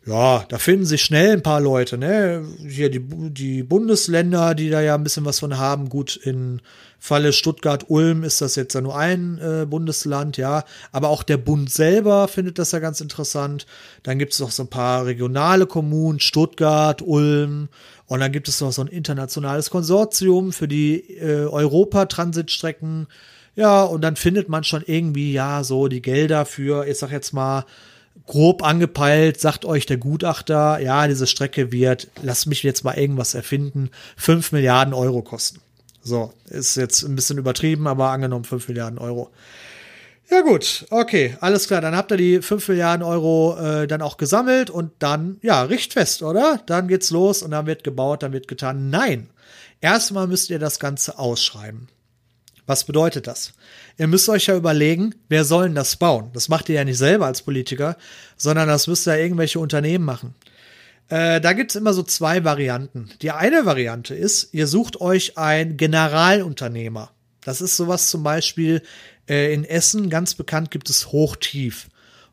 ja, 0.08 0.46
da 0.48 0.58
finden 0.58 0.86
sich 0.86 1.02
schnell 1.02 1.34
ein 1.34 1.44
paar 1.44 1.60
Leute, 1.60 1.98
ne? 1.98 2.46
Hier 2.66 2.90
die, 2.90 3.02
die 3.02 3.62
Bundesländer, 3.62 4.56
die 4.56 4.70
da 4.70 4.80
ja 4.80 4.96
ein 4.96 5.04
bisschen 5.04 5.26
was 5.26 5.40
von 5.40 5.58
haben. 5.58 5.90
Gut, 5.90 6.16
in 6.16 6.62
Falle 6.98 7.34
Stuttgart-Ulm 7.34 8.24
ist 8.24 8.40
das 8.40 8.56
jetzt 8.56 8.74
ja 8.74 8.80
nur 8.80 8.98
ein 8.98 9.38
äh, 9.40 9.66
Bundesland, 9.66 10.38
ja. 10.38 10.64
Aber 10.94 11.10
auch 11.10 11.24
der 11.24 11.36
Bund 11.36 11.70
selber 11.70 12.30
findet 12.30 12.58
das 12.58 12.72
ja 12.72 12.80
ganz 12.80 13.02
interessant. 13.02 13.66
Dann 14.04 14.18
gibt 14.18 14.32
es 14.32 14.40
noch 14.40 14.52
so 14.52 14.64
ein 14.64 14.70
paar 14.70 15.06
regionale 15.06 15.66
Kommunen, 15.66 16.22
Stuttgart, 16.22 17.02
Ulm. 17.02 17.68
Und 18.06 18.20
dann 18.22 18.32
gibt 18.32 18.48
es 18.48 18.62
noch 18.62 18.72
so 18.72 18.82
ein 18.82 18.88
internationales 18.88 19.70
Konsortium 19.70 20.54
für 20.54 20.70
die 20.70 21.18
äh, 21.18 21.46
Europa-Transitstrecken. 21.46 23.08
Ja, 23.56 23.84
und 23.84 24.02
dann 24.02 24.16
findet 24.16 24.48
man 24.48 24.64
schon 24.64 24.84
irgendwie, 24.86 25.34
ja, 25.34 25.66
so 25.66 25.90
die 25.90 26.02
Gelder 26.02 26.46
für, 26.46 26.88
ich 26.88 26.98
sag 26.98 27.12
jetzt 27.12 27.34
mal, 27.34 27.66
grob 28.26 28.64
angepeilt, 28.64 29.40
sagt 29.40 29.66
euch 29.66 29.86
der 29.86 29.98
Gutachter, 29.98 30.80
ja, 30.80 31.08
diese 31.08 31.28
Strecke 31.28 31.72
wird, 31.72 32.10
lass 32.22 32.46
mich 32.46 32.64
jetzt 32.64 32.84
mal 32.84 32.98
irgendwas 32.98 33.34
erfinden, 33.34 33.90
5 34.18 34.52
Milliarden 34.52 34.94
Euro 34.94 35.22
kosten. 35.22 35.62
So, 36.02 36.34
ist 36.46 36.76
jetzt 36.78 37.04
ein 37.04 37.16
bisschen 37.16 37.38
übertrieben, 37.38 37.88
aber 37.88 38.10
angenommen 38.10 38.46
5 38.46 38.68
Milliarden 38.70 38.98
Euro. 38.98 39.30
Ja 40.30 40.42
gut, 40.42 40.86
okay, 40.90 41.38
alles 41.40 41.68
klar. 41.68 41.80
Dann 41.80 41.96
habt 41.96 42.12
ihr 42.12 42.18
die 42.18 42.42
5 42.42 42.68
Milliarden 42.68 43.06
Euro 43.06 43.58
äh, 43.58 43.88
dann 43.88 44.02
auch 44.02 44.18
gesammelt 44.18 44.70
und 44.70 44.92
dann, 45.00 45.38
ja, 45.42 45.64
richtfest, 45.64 46.22
oder? 46.22 46.62
Dann 46.66 46.90
geht's 46.90 47.12
los 47.12 47.42
und 47.44 47.52
dann 47.52 47.66
wird 47.66 47.86
gebaut, 47.86 48.24
dann 48.24 48.34
wird 48.34 48.50
getan. 48.50 48.90
Nein, 48.90 49.30
erstmal 49.80 50.28
müsst 50.28 50.50
ihr 50.50 50.60
das 50.60 50.80
Ganze 50.80 51.18
ausschreiben. 51.18 51.88
Was 52.68 52.84
bedeutet 52.84 53.26
das? 53.26 53.54
Ihr 53.98 54.08
müsst 54.08 54.30
euch 54.30 54.48
ja 54.48 54.56
überlegen, 54.56 55.16
wer 55.30 55.46
soll 55.46 55.70
das 55.72 55.96
bauen? 55.96 56.30
Das 56.34 56.50
macht 56.50 56.70
ihr 56.70 56.76
ja 56.76 56.84
nicht 56.84 56.98
selber 56.98 57.26
als 57.26 57.42
Politiker, 57.42 57.98
sondern 58.36 58.68
das 58.68 58.88
müsst 58.88 59.08
ja 59.08 59.16
irgendwelche 59.16 59.60
Unternehmen 59.60 60.06
machen. 60.06 60.36
Äh, 61.10 61.40
da 61.40 61.54
gibt's 61.54 61.76
immer 61.76 61.94
so 61.94 62.04
zwei 62.04 62.44
Varianten. 62.44 63.10
Die 63.22 63.32
eine 63.32 63.66
Variante 63.66 64.14
ist, 64.14 64.54
ihr 64.54 64.68
sucht 64.68 65.00
euch 65.00 65.38
ein 65.38 65.78
Generalunternehmer. 65.78 67.12
Das 67.42 67.62
ist 67.62 67.78
sowas 67.78 68.10
zum 68.10 68.24
Beispiel 68.24 68.82
äh, 69.30 69.54
in 69.54 69.64
Essen, 69.64 70.10
ganz 70.10 70.36
bekannt 70.36 70.70
gibt 70.70 70.90
es 70.90 71.14
Hochtief. 71.14 71.88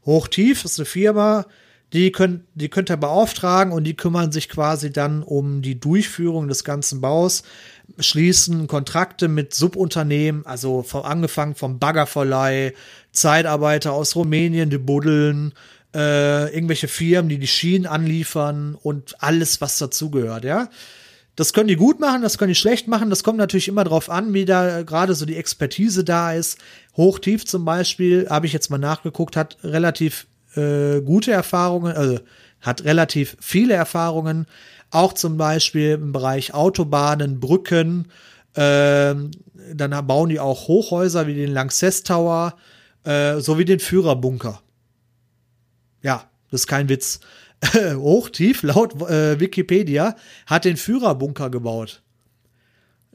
Hochtief 0.05 0.65
ist 0.65 0.81
eine 0.81 0.87
Firma, 0.87 1.47
die 1.95 2.11
könnt, 2.11 2.43
die 2.55 2.69
könnt 2.69 2.91
ihr 2.91 2.97
beauftragen 2.97 3.73
und 3.73 3.85
die 3.85 3.95
kümmern 3.97 4.33
sich 4.33 4.49
quasi 4.49 4.93
dann 4.93 5.23
um 5.23 5.63
die 5.63 5.79
Durchführung 5.79 6.49
des 6.49 6.65
ganzen 6.65 7.01
Baus 7.01 7.45
schließen 7.99 8.67
Kontrakte 8.67 9.29
mit 9.29 9.55
Subunternehmen, 9.55 10.45
also 10.45 10.83
vom, 10.83 11.05
angefangen 11.05 11.55
vom 11.55 11.79
Baggerverleih, 11.79 12.75
Zeitarbeiter 13.13 13.93
aus 13.93 14.17
Rumänien, 14.17 14.71
die 14.71 14.79
buddeln, 14.79 15.53
äh, 15.95 16.53
irgendwelche 16.53 16.89
Firmen, 16.89 17.29
die 17.29 17.39
die 17.39 17.47
Schienen 17.47 17.87
anliefern 17.87 18.75
und 18.75 19.23
alles, 19.23 19.61
was 19.61 19.79
dazugehört, 19.79 20.45
ja. 20.45 20.69
Das 21.37 21.53
können 21.53 21.69
die 21.69 21.77
gut 21.77 21.99
machen, 21.99 22.23
das 22.23 22.39
können 22.39 22.51
die 22.51 22.55
schlecht 22.55 22.87
machen. 22.87 23.11
Das 23.11 23.25
kommt 23.25 23.39
natürlich 23.39 23.67
immer 23.67 23.83
drauf 23.83 24.09
an, 24.09 24.33
wie 24.35 24.45
da 24.45 24.83
gerade 24.83 25.17
so 25.17 25.27
die 25.27 25.37
Expertise 25.37 26.05
da 26.05 26.33
ist. 26.33 26.59
Hochtief 26.97 27.45
zum 27.45 27.65
Beispiel, 27.65 28.29
habe 28.31 28.47
ich 28.47 28.53
jetzt 28.53 28.71
mal 28.71 28.79
nachgeguckt, 28.79 29.37
hat 29.37 29.57
relativ 29.65 30.29
äh, 30.57 31.01
gute 31.01 31.33
Erfahrungen, 31.33 31.95
also 31.97 32.21
hat 32.61 32.85
relativ 32.85 33.37
viele 33.41 33.75
Erfahrungen 33.75 34.47
auch 34.95 35.13
zum 35.13 35.37
Beispiel 35.37 35.93
im 35.93 36.13
Bereich 36.13 36.55
Autobahnen, 36.55 37.41
Brücken. 37.41 38.07
Ähm, 38.55 39.33
dann 39.73 40.07
bauen 40.07 40.29
die 40.29 40.39
auch 40.39 40.69
Hochhäuser 40.69 41.27
wie 41.27 41.35
den 41.35 41.53
Lanxess 41.53 42.05
Tower 42.05 42.55
äh, 43.03 43.41
sowie 43.41 43.65
den 43.65 43.81
Führerbunker. 43.81 44.63
Ja, 46.03 46.31
das 46.51 46.63
ist 46.63 46.67
kein 46.69 46.89
Witz. 46.89 47.21
Hochtief, 47.75 48.63
laut 48.63 49.01
äh, 49.03 49.41
Wikipedia, 49.41 50.15
hat 50.47 50.65
den 50.65 50.77
Führerbunker 50.77 51.51
gebaut. 51.51 52.04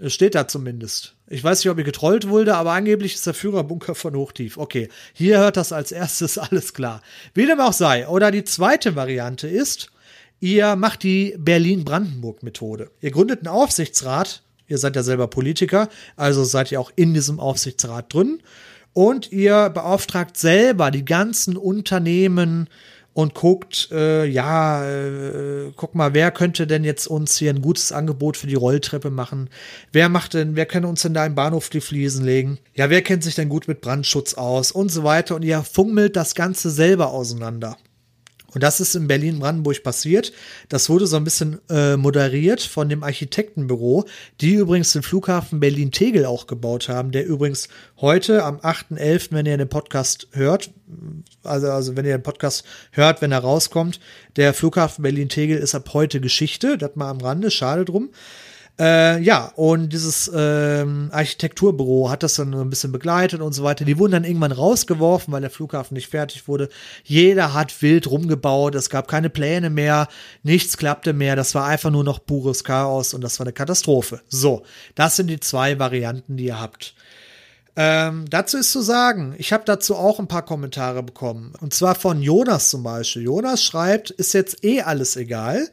Steht 0.07 0.35
da 0.35 0.47
zumindest. 0.47 1.15
Ich 1.27 1.43
weiß 1.43 1.59
nicht, 1.59 1.69
ob 1.69 1.77
ihr 1.77 1.83
getrollt 1.83 2.29
wurde, 2.29 2.55
aber 2.55 2.71
angeblich 2.71 3.15
ist 3.15 3.27
der 3.27 3.33
Führerbunker 3.33 3.95
von 3.95 4.15
Hochtief. 4.15 4.57
Okay, 4.57 4.89
hier 5.13 5.39
hört 5.39 5.57
das 5.57 5.71
als 5.71 5.91
erstes 5.91 6.37
alles 6.37 6.73
klar. 6.73 7.01
Wie 7.33 7.45
dem 7.45 7.59
auch 7.59 7.73
sei. 7.73 8.07
Oder 8.07 8.31
die 8.31 8.43
zweite 8.43 8.95
Variante 8.95 9.47
ist, 9.47 9.91
Ihr 10.39 10.75
macht 10.77 11.03
die 11.03 11.35
Berlin-Brandenburg-Methode. 11.37 12.91
Ihr 13.01 13.11
gründet 13.11 13.39
einen 13.39 13.53
Aufsichtsrat. 13.53 14.41
Ihr 14.67 14.77
seid 14.77 14.95
ja 14.95 15.03
selber 15.03 15.27
Politiker, 15.27 15.89
also 16.15 16.43
seid 16.43 16.71
ihr 16.71 16.79
auch 16.79 16.91
in 16.95 17.13
diesem 17.13 17.39
Aufsichtsrat 17.39 18.13
drin. 18.13 18.41
Und 18.93 19.31
ihr 19.31 19.69
beauftragt 19.69 20.37
selber 20.37 20.91
die 20.91 21.05
ganzen 21.05 21.57
Unternehmen 21.57 22.69
und 23.19 23.33
guckt, 23.33 23.89
äh, 23.91 24.25
ja, 24.25 24.89
äh, 24.89 25.73
guck 25.75 25.93
mal, 25.93 26.13
wer 26.13 26.31
könnte 26.31 26.65
denn 26.65 26.85
jetzt 26.85 27.05
uns 27.05 27.37
hier 27.37 27.49
ein 27.49 27.61
gutes 27.61 27.91
Angebot 27.91 28.37
für 28.37 28.47
die 28.47 28.55
Rolltreppe 28.55 29.09
machen? 29.09 29.49
Wer 29.91 30.07
macht 30.07 30.35
denn, 30.35 30.55
wer 30.55 30.65
kann 30.65 30.85
uns 30.85 31.01
denn 31.01 31.13
da 31.13 31.25
im 31.25 31.35
Bahnhof 31.35 31.69
die 31.69 31.81
Fliesen 31.81 32.23
legen? 32.23 32.59
Ja, 32.75 32.89
wer 32.89 33.01
kennt 33.01 33.25
sich 33.25 33.35
denn 33.35 33.49
gut 33.49 33.67
mit 33.67 33.81
Brandschutz 33.81 34.35
aus 34.35 34.71
und 34.71 34.89
so 34.89 35.03
weiter? 35.03 35.35
Und 35.35 35.43
ihr 35.43 35.63
fummelt 35.63 36.15
das 36.15 36.33
Ganze 36.33 36.69
selber 36.69 37.11
auseinander. 37.11 37.75
Und 38.53 38.63
das 38.63 38.79
ist 38.79 38.95
in 38.95 39.07
Berlin-Brandenburg 39.07 39.83
passiert. 39.83 40.31
Das 40.69 40.89
wurde 40.89 41.07
so 41.07 41.17
ein 41.17 41.23
bisschen 41.23 41.59
äh, 41.69 41.97
moderiert 41.97 42.61
von 42.61 42.89
dem 42.89 43.03
Architektenbüro, 43.03 44.05
die 44.41 44.55
übrigens 44.55 44.93
den 44.93 45.03
Flughafen 45.03 45.59
Berlin-Tegel 45.59 46.25
auch 46.25 46.47
gebaut 46.47 46.89
haben, 46.89 47.11
der 47.11 47.25
übrigens 47.25 47.69
heute 47.97 48.43
am 48.43 48.57
8.11., 48.57 49.27
wenn 49.31 49.45
ihr 49.45 49.57
den 49.57 49.69
Podcast 49.69 50.27
hört, 50.31 50.71
also, 51.43 51.69
also 51.69 51.95
wenn 51.95 52.05
ihr 52.05 52.17
den 52.17 52.23
Podcast 52.23 52.63
hört, 52.91 53.21
wenn 53.21 53.31
er 53.31 53.39
rauskommt, 53.39 53.99
der 54.35 54.53
Flughafen 54.53 55.03
Berlin-Tegel 55.03 55.57
ist 55.57 55.75
ab 55.75 55.89
heute 55.93 56.19
Geschichte, 56.19 56.77
das 56.77 56.95
mal 56.95 57.09
am 57.09 57.21
Rande, 57.21 57.51
schade 57.51 57.85
drum. 57.85 58.09
Äh, 58.79 59.21
ja, 59.21 59.51
und 59.55 59.91
dieses 59.91 60.31
ähm, 60.33 61.09
Architekturbüro 61.11 62.09
hat 62.09 62.23
das 62.23 62.35
dann 62.35 62.53
ein 62.53 62.69
bisschen 62.69 62.93
begleitet 62.93 63.41
und 63.41 63.51
so 63.51 63.63
weiter. 63.63 63.83
Die 63.83 63.99
wurden 63.99 64.13
dann 64.13 64.23
irgendwann 64.23 64.53
rausgeworfen, 64.53 65.33
weil 65.33 65.41
der 65.41 65.49
Flughafen 65.49 65.95
nicht 65.95 66.07
fertig 66.07 66.47
wurde. 66.47 66.69
Jeder 67.03 67.53
hat 67.53 67.81
wild 67.81 68.09
rumgebaut, 68.09 68.75
es 68.75 68.89
gab 68.89 69.09
keine 69.09 69.29
Pläne 69.29 69.69
mehr, 69.69 70.07
nichts 70.43 70.77
klappte 70.77 71.11
mehr. 71.11 71.35
Das 71.35 71.55
war 71.55 71.65
einfach 71.65 71.91
nur 71.91 72.05
noch 72.05 72.25
pures 72.25 72.63
Chaos 72.63 73.13
und 73.13 73.21
das 73.21 73.37
war 73.39 73.45
eine 73.45 73.53
Katastrophe. 73.53 74.21
So, 74.29 74.63
das 74.95 75.17
sind 75.17 75.27
die 75.27 75.41
zwei 75.41 75.77
Varianten, 75.77 76.37
die 76.37 76.45
ihr 76.45 76.61
habt. 76.61 76.95
Ähm, 77.75 78.25
dazu 78.29 78.57
ist 78.57 78.71
zu 78.71 78.81
sagen, 78.81 79.35
ich 79.37 79.53
habe 79.53 79.63
dazu 79.65 79.95
auch 79.95 80.19
ein 80.19 80.27
paar 80.27 80.43
Kommentare 80.43 81.03
bekommen. 81.03 81.53
Und 81.61 81.73
zwar 81.73 81.95
von 81.95 82.21
Jonas 82.21 82.69
zum 82.69 82.83
Beispiel. 82.83 83.23
Jonas 83.23 83.63
schreibt, 83.63 84.09
ist 84.09 84.33
jetzt 84.33 84.63
eh 84.65 84.81
alles 84.81 85.15
egal. 85.15 85.69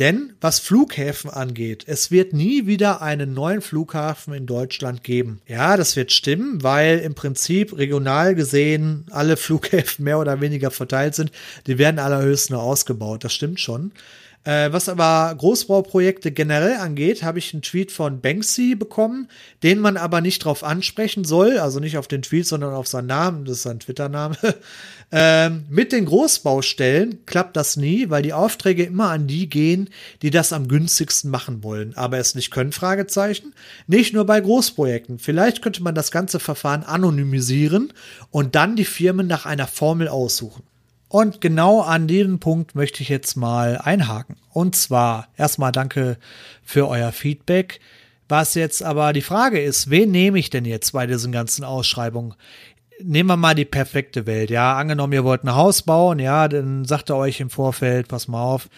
Denn 0.00 0.32
was 0.40 0.60
Flughäfen 0.60 1.28
angeht, 1.28 1.84
es 1.86 2.10
wird 2.10 2.32
nie 2.32 2.66
wieder 2.66 3.02
einen 3.02 3.34
neuen 3.34 3.60
Flughafen 3.60 4.32
in 4.32 4.46
Deutschland 4.46 5.04
geben. 5.04 5.42
Ja, 5.46 5.76
das 5.76 5.94
wird 5.94 6.10
stimmen, 6.10 6.62
weil 6.62 7.00
im 7.00 7.14
Prinzip 7.14 7.76
regional 7.76 8.34
gesehen 8.34 9.04
alle 9.10 9.36
Flughäfen 9.36 10.02
mehr 10.02 10.18
oder 10.18 10.40
weniger 10.40 10.70
verteilt 10.70 11.14
sind. 11.14 11.32
Die 11.66 11.76
werden 11.76 11.98
allerhöchst 11.98 12.48
nur 12.50 12.62
ausgebaut. 12.62 13.24
Das 13.24 13.34
stimmt 13.34 13.60
schon. 13.60 13.92
Äh, 14.42 14.72
was 14.72 14.88
aber 14.88 15.34
Großbauprojekte 15.36 16.32
generell 16.32 16.76
angeht, 16.76 17.22
habe 17.22 17.38
ich 17.38 17.52
einen 17.52 17.60
Tweet 17.60 17.92
von 17.92 18.22
Banksy 18.22 18.74
bekommen, 18.74 19.28
den 19.62 19.80
man 19.80 19.98
aber 19.98 20.22
nicht 20.22 20.42
drauf 20.42 20.64
ansprechen 20.64 21.24
soll, 21.24 21.58
also 21.58 21.78
nicht 21.78 21.98
auf 21.98 22.08
den 22.08 22.22
Tweet, 22.22 22.46
sondern 22.46 22.72
auf 22.72 22.88
seinen 22.88 23.08
Namen, 23.08 23.44
das 23.44 23.58
ist 23.58 23.62
sein 23.64 23.80
Twitter-Name. 23.80 24.38
ähm, 25.12 25.66
mit 25.68 25.92
den 25.92 26.06
Großbaustellen 26.06 27.26
klappt 27.26 27.54
das 27.54 27.76
nie, 27.76 28.08
weil 28.08 28.22
die 28.22 28.32
Aufträge 28.32 28.84
immer 28.84 29.10
an 29.10 29.26
die 29.26 29.46
gehen, 29.50 29.90
die 30.22 30.30
das 30.30 30.54
am 30.54 30.68
günstigsten 30.68 31.30
machen 31.30 31.62
wollen, 31.62 31.94
aber 31.94 32.16
es 32.16 32.34
nicht 32.34 32.50
können, 32.50 32.72
Fragezeichen. 32.72 33.52
Nicht 33.88 34.14
nur 34.14 34.24
bei 34.24 34.40
Großprojekten. 34.40 35.18
Vielleicht 35.18 35.60
könnte 35.60 35.82
man 35.82 35.94
das 35.94 36.10
ganze 36.10 36.40
Verfahren 36.40 36.82
anonymisieren 36.82 37.92
und 38.30 38.54
dann 38.54 38.74
die 38.74 38.86
Firmen 38.86 39.26
nach 39.26 39.44
einer 39.44 39.66
Formel 39.66 40.08
aussuchen. 40.08 40.62
Und 41.10 41.40
genau 41.40 41.80
an 41.80 42.06
diesem 42.06 42.38
Punkt 42.38 42.76
möchte 42.76 43.02
ich 43.02 43.08
jetzt 43.08 43.34
mal 43.34 43.78
einhaken. 43.78 44.36
Und 44.52 44.76
zwar 44.76 45.26
erstmal 45.36 45.72
danke 45.72 46.18
für 46.62 46.86
euer 46.86 47.10
Feedback. 47.10 47.80
Was 48.28 48.54
jetzt 48.54 48.80
aber 48.84 49.12
die 49.12 49.20
Frage 49.20 49.60
ist, 49.60 49.90
wen 49.90 50.12
nehme 50.12 50.38
ich 50.38 50.50
denn 50.50 50.64
jetzt 50.64 50.92
bei 50.92 51.08
diesen 51.08 51.32
ganzen 51.32 51.64
Ausschreibungen? 51.64 52.34
Nehmen 53.02 53.28
wir 53.28 53.36
mal 53.36 53.56
die 53.56 53.64
perfekte 53.64 54.24
Welt. 54.26 54.50
Ja, 54.50 54.76
angenommen, 54.76 55.12
ihr 55.12 55.24
wollt 55.24 55.42
ein 55.42 55.56
Haus 55.56 55.82
bauen, 55.82 56.20
ja, 56.20 56.46
dann 56.46 56.84
sagt 56.84 57.10
er 57.10 57.16
euch 57.16 57.40
im 57.40 57.50
Vorfeld, 57.50 58.06
pass 58.06 58.28
mal 58.28 58.44
auf, 58.44 58.68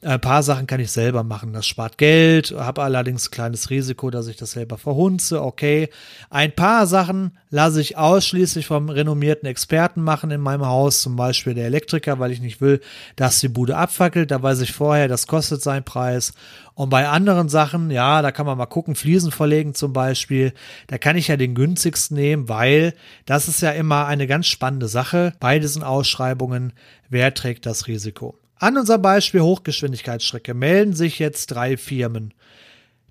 ein 0.00 0.20
paar 0.20 0.44
Sachen 0.44 0.68
kann 0.68 0.78
ich 0.78 0.92
selber 0.92 1.24
machen. 1.24 1.52
Das 1.52 1.66
spart 1.66 1.98
Geld, 1.98 2.54
habe 2.56 2.82
allerdings 2.82 3.26
ein 3.26 3.30
kleines 3.32 3.68
Risiko, 3.70 4.10
dass 4.10 4.28
ich 4.28 4.36
das 4.36 4.52
selber 4.52 4.78
verhunze. 4.78 5.42
Okay. 5.42 5.88
Ein 6.30 6.52
paar 6.52 6.86
Sachen 6.86 7.36
lasse 7.50 7.80
ich 7.80 7.96
ausschließlich 7.96 8.66
vom 8.66 8.90
renommierten 8.90 9.48
Experten 9.48 10.02
machen 10.02 10.30
in 10.30 10.40
meinem 10.40 10.66
Haus, 10.66 11.02
zum 11.02 11.16
Beispiel 11.16 11.54
der 11.54 11.66
Elektriker, 11.66 12.20
weil 12.20 12.30
ich 12.30 12.40
nicht 12.40 12.60
will, 12.60 12.80
dass 13.16 13.40
die 13.40 13.48
Bude 13.48 13.76
abfackelt. 13.76 14.30
Da 14.30 14.40
weiß 14.40 14.60
ich 14.60 14.72
vorher, 14.72 15.08
das 15.08 15.26
kostet 15.26 15.62
seinen 15.62 15.84
Preis. 15.84 16.32
Und 16.74 16.90
bei 16.90 17.08
anderen 17.08 17.48
Sachen, 17.48 17.90
ja, 17.90 18.22
da 18.22 18.30
kann 18.30 18.46
man 18.46 18.56
mal 18.56 18.66
gucken, 18.66 18.94
Fliesen 18.94 19.32
verlegen 19.32 19.74
zum 19.74 19.92
Beispiel. 19.92 20.52
Da 20.86 20.98
kann 20.98 21.16
ich 21.16 21.26
ja 21.26 21.36
den 21.36 21.56
günstigsten 21.56 22.16
nehmen, 22.16 22.48
weil 22.48 22.94
das 23.26 23.48
ist 23.48 23.62
ja 23.62 23.72
immer 23.72 24.06
eine 24.06 24.28
ganz 24.28 24.46
spannende 24.46 24.86
Sache 24.86 25.32
bei 25.40 25.58
diesen 25.58 25.82
Ausschreibungen. 25.82 26.72
Wer 27.08 27.34
trägt 27.34 27.66
das 27.66 27.88
Risiko? 27.88 28.38
An 28.58 28.76
unser 28.76 28.98
Beispiel 28.98 29.40
Hochgeschwindigkeitsstrecke 29.40 30.54
melden 30.54 30.94
sich 30.94 31.18
jetzt 31.18 31.46
drei 31.48 31.76
Firmen. 31.76 32.34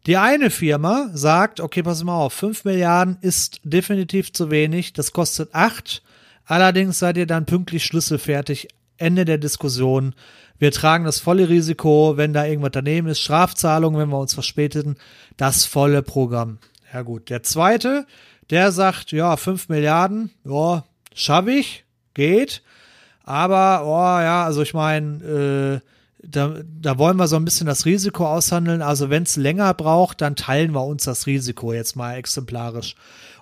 Die 0.05 0.17
eine 0.17 0.49
Firma 0.49 1.09
sagt, 1.13 1.59
okay, 1.59 1.83
pass 1.83 2.03
mal 2.03 2.17
auf, 2.17 2.33
5 2.33 2.65
Milliarden 2.65 3.17
ist 3.21 3.59
definitiv 3.63 4.31
zu 4.31 4.51
wenig, 4.51 4.93
das 4.93 5.11
kostet 5.11 5.53
8. 5.53 6.01
Allerdings 6.45 6.99
seid 6.99 7.17
ihr 7.17 7.27
dann 7.27 7.45
pünktlich 7.45 7.83
schlüsselfertig. 7.83 8.69
Ende 8.97 9.25
der 9.25 9.37
Diskussion. 9.37 10.15
Wir 10.59 10.71
tragen 10.71 11.05
das 11.05 11.19
volle 11.19 11.49
Risiko, 11.49 12.13
wenn 12.17 12.33
da 12.33 12.45
irgendwas 12.45 12.71
daneben 12.73 13.07
ist, 13.07 13.19
Strafzahlungen, 13.19 13.99
wenn 13.99 14.09
wir 14.09 14.19
uns 14.19 14.33
verspäteten, 14.33 14.97
das 15.37 15.65
volle 15.65 16.01
Programm. 16.01 16.57
Ja 16.93 17.03
gut, 17.03 17.29
der 17.29 17.43
zweite, 17.43 18.07
der 18.49 18.71
sagt, 18.71 19.11
ja, 19.11 19.37
5 19.37 19.69
Milliarden, 19.69 20.31
ja, 20.45 20.83
schaffe 21.13 21.51
ich, 21.51 21.85
geht. 22.13 22.63
Aber, 23.27 23.83
oh 23.85 24.21
ja, 24.21 24.45
also 24.45 24.61
ich 24.61 24.73
meine, 24.73 25.81
äh, 25.83 25.89
da, 26.23 26.61
da 26.81 26.97
wollen 26.97 27.17
wir 27.17 27.27
so 27.27 27.35
ein 27.35 27.43
bisschen 27.43 27.67
das 27.67 27.85
Risiko 27.85 28.25
aushandeln. 28.25 28.81
Also 28.81 29.09
wenn 29.09 29.23
es 29.23 29.35
länger 29.35 29.73
braucht, 29.73 30.21
dann 30.21 30.37
teilen 30.37 30.71
wir 30.71 30.85
uns 30.85 31.03
das 31.03 31.27
Risiko 31.27 31.73
jetzt 31.73 31.97
mal 31.97 32.15
exemplarisch. 32.15 32.95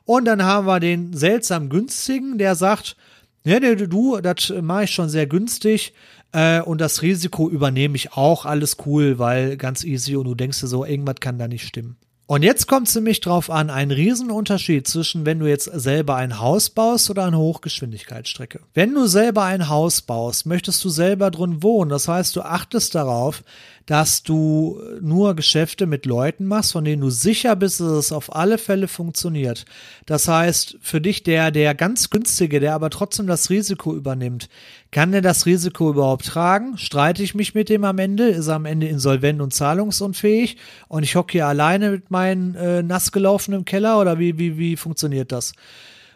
Und 0.03 0.25
dann 0.25 0.43
haben 0.43 0.65
wir 0.65 0.79
den 0.79 1.13
seltsam 1.13 1.69
günstigen, 1.69 2.39
der 2.39 2.55
sagt, 2.55 2.97
ja, 3.43 3.59
nee, 3.59 3.75
du, 3.75 4.19
das 4.21 4.51
mache 4.59 4.85
ich 4.85 4.91
schon 4.91 5.09
sehr 5.09 5.27
günstig 5.27 5.93
äh, 6.31 6.61
und 6.61 6.81
das 6.81 7.03
Risiko 7.03 7.47
übernehme 7.47 7.95
ich 7.95 8.13
auch, 8.13 8.45
alles 8.45 8.77
cool, 8.87 9.19
weil 9.19 9.55
ganz 9.55 9.83
easy 9.83 10.15
und 10.15 10.25
du 10.25 10.33
denkst 10.33 10.61
dir 10.61 10.67
so, 10.67 10.83
irgendwas 10.83 11.17
kann 11.19 11.37
da 11.37 11.47
nicht 11.47 11.67
stimmen. 11.67 11.95
Und 12.27 12.41
jetzt 12.41 12.67
kommt 12.67 12.87
es 12.87 12.95
nämlich 12.95 13.21
drauf 13.21 13.51
an, 13.51 13.69
ein 13.69 13.91
Riesenunterschied 13.91 14.87
zwischen, 14.87 15.27
wenn 15.27 15.37
du 15.37 15.45
jetzt 15.45 15.65
selber 15.65 16.15
ein 16.15 16.39
Haus 16.39 16.71
baust 16.71 17.11
oder 17.11 17.25
eine 17.25 17.37
Hochgeschwindigkeitsstrecke. 17.37 18.61
Wenn 18.73 18.95
du 18.95 19.05
selber 19.05 19.43
ein 19.43 19.69
Haus 19.69 20.01
baust, 20.01 20.47
möchtest 20.47 20.83
du 20.83 20.89
selber 20.89 21.29
drin 21.29 21.61
wohnen. 21.61 21.91
Das 21.91 22.07
heißt, 22.07 22.35
du 22.35 22.41
achtest 22.41 22.95
darauf, 22.95 23.43
dass 23.85 24.23
du 24.23 24.81
nur 24.99 25.35
Geschäfte 25.35 25.85
mit 25.85 26.05
Leuten 26.05 26.45
machst, 26.45 26.71
von 26.71 26.83
denen 26.85 27.01
du 27.01 27.11
sicher 27.11 27.55
bist, 27.55 27.79
dass 27.79 27.91
es 27.91 28.11
auf 28.11 28.35
alle 28.35 28.57
Fälle 28.57 28.87
funktioniert. 28.87 29.65
Das 30.05 30.27
heißt, 30.27 30.77
für 30.81 30.99
dich 30.99 31.21
der, 31.21 31.51
der 31.51 31.75
ganz 31.75 32.09
günstige, 32.09 32.59
der 32.59 32.73
aber 32.73 32.89
trotzdem 32.89 33.27
das 33.27 33.49
Risiko 33.49 33.95
übernimmt, 33.95 34.49
kann 34.91 35.11
der 35.11 35.21
das 35.21 35.45
Risiko 35.45 35.91
überhaupt 35.91 36.25
tragen? 36.25 36.77
Streite 36.77 37.21
ich 37.21 37.35
mich 37.35 37.53
mit 37.53 37.69
dem 37.69 37.83
am 37.83 37.99
Ende? 37.99 38.27
Ist 38.29 38.47
er 38.47 38.55
am 38.55 38.65
Ende 38.65 38.87
insolvent 38.87 39.41
und 39.41 39.53
zahlungsunfähig? 39.53 40.57
Und 40.87 41.03
ich 41.03 41.15
hocke 41.15 41.33
hier 41.33 41.47
alleine 41.47 41.91
mit 41.91 42.09
meinem 42.09 42.55
äh, 42.55 42.81
nass 42.81 43.11
gelaufenen 43.11 43.65
Keller? 43.65 43.99
Oder 43.99 44.17
wie, 44.17 44.39
wie, 44.39 44.57
wie 44.57 44.77
funktioniert 44.77 45.31
das? 45.31 45.53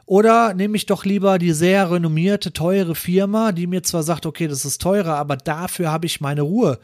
Oder 0.07 0.55
nehme 0.55 0.75
ich 0.75 0.87
doch 0.87 1.05
lieber 1.05 1.37
die 1.37 1.51
sehr 1.51 1.91
renommierte, 1.91 2.51
teure 2.51 2.95
Firma, 2.95 3.51
die 3.51 3.67
mir 3.67 3.83
zwar 3.83 4.01
sagt, 4.01 4.25
okay, 4.25 4.47
das 4.47 4.65
ist 4.65 4.81
teurer, 4.81 5.17
aber 5.17 5.37
dafür 5.37 5.91
habe 5.91 6.07
ich 6.07 6.19
meine 6.19 6.41
Ruhe. 6.41 6.79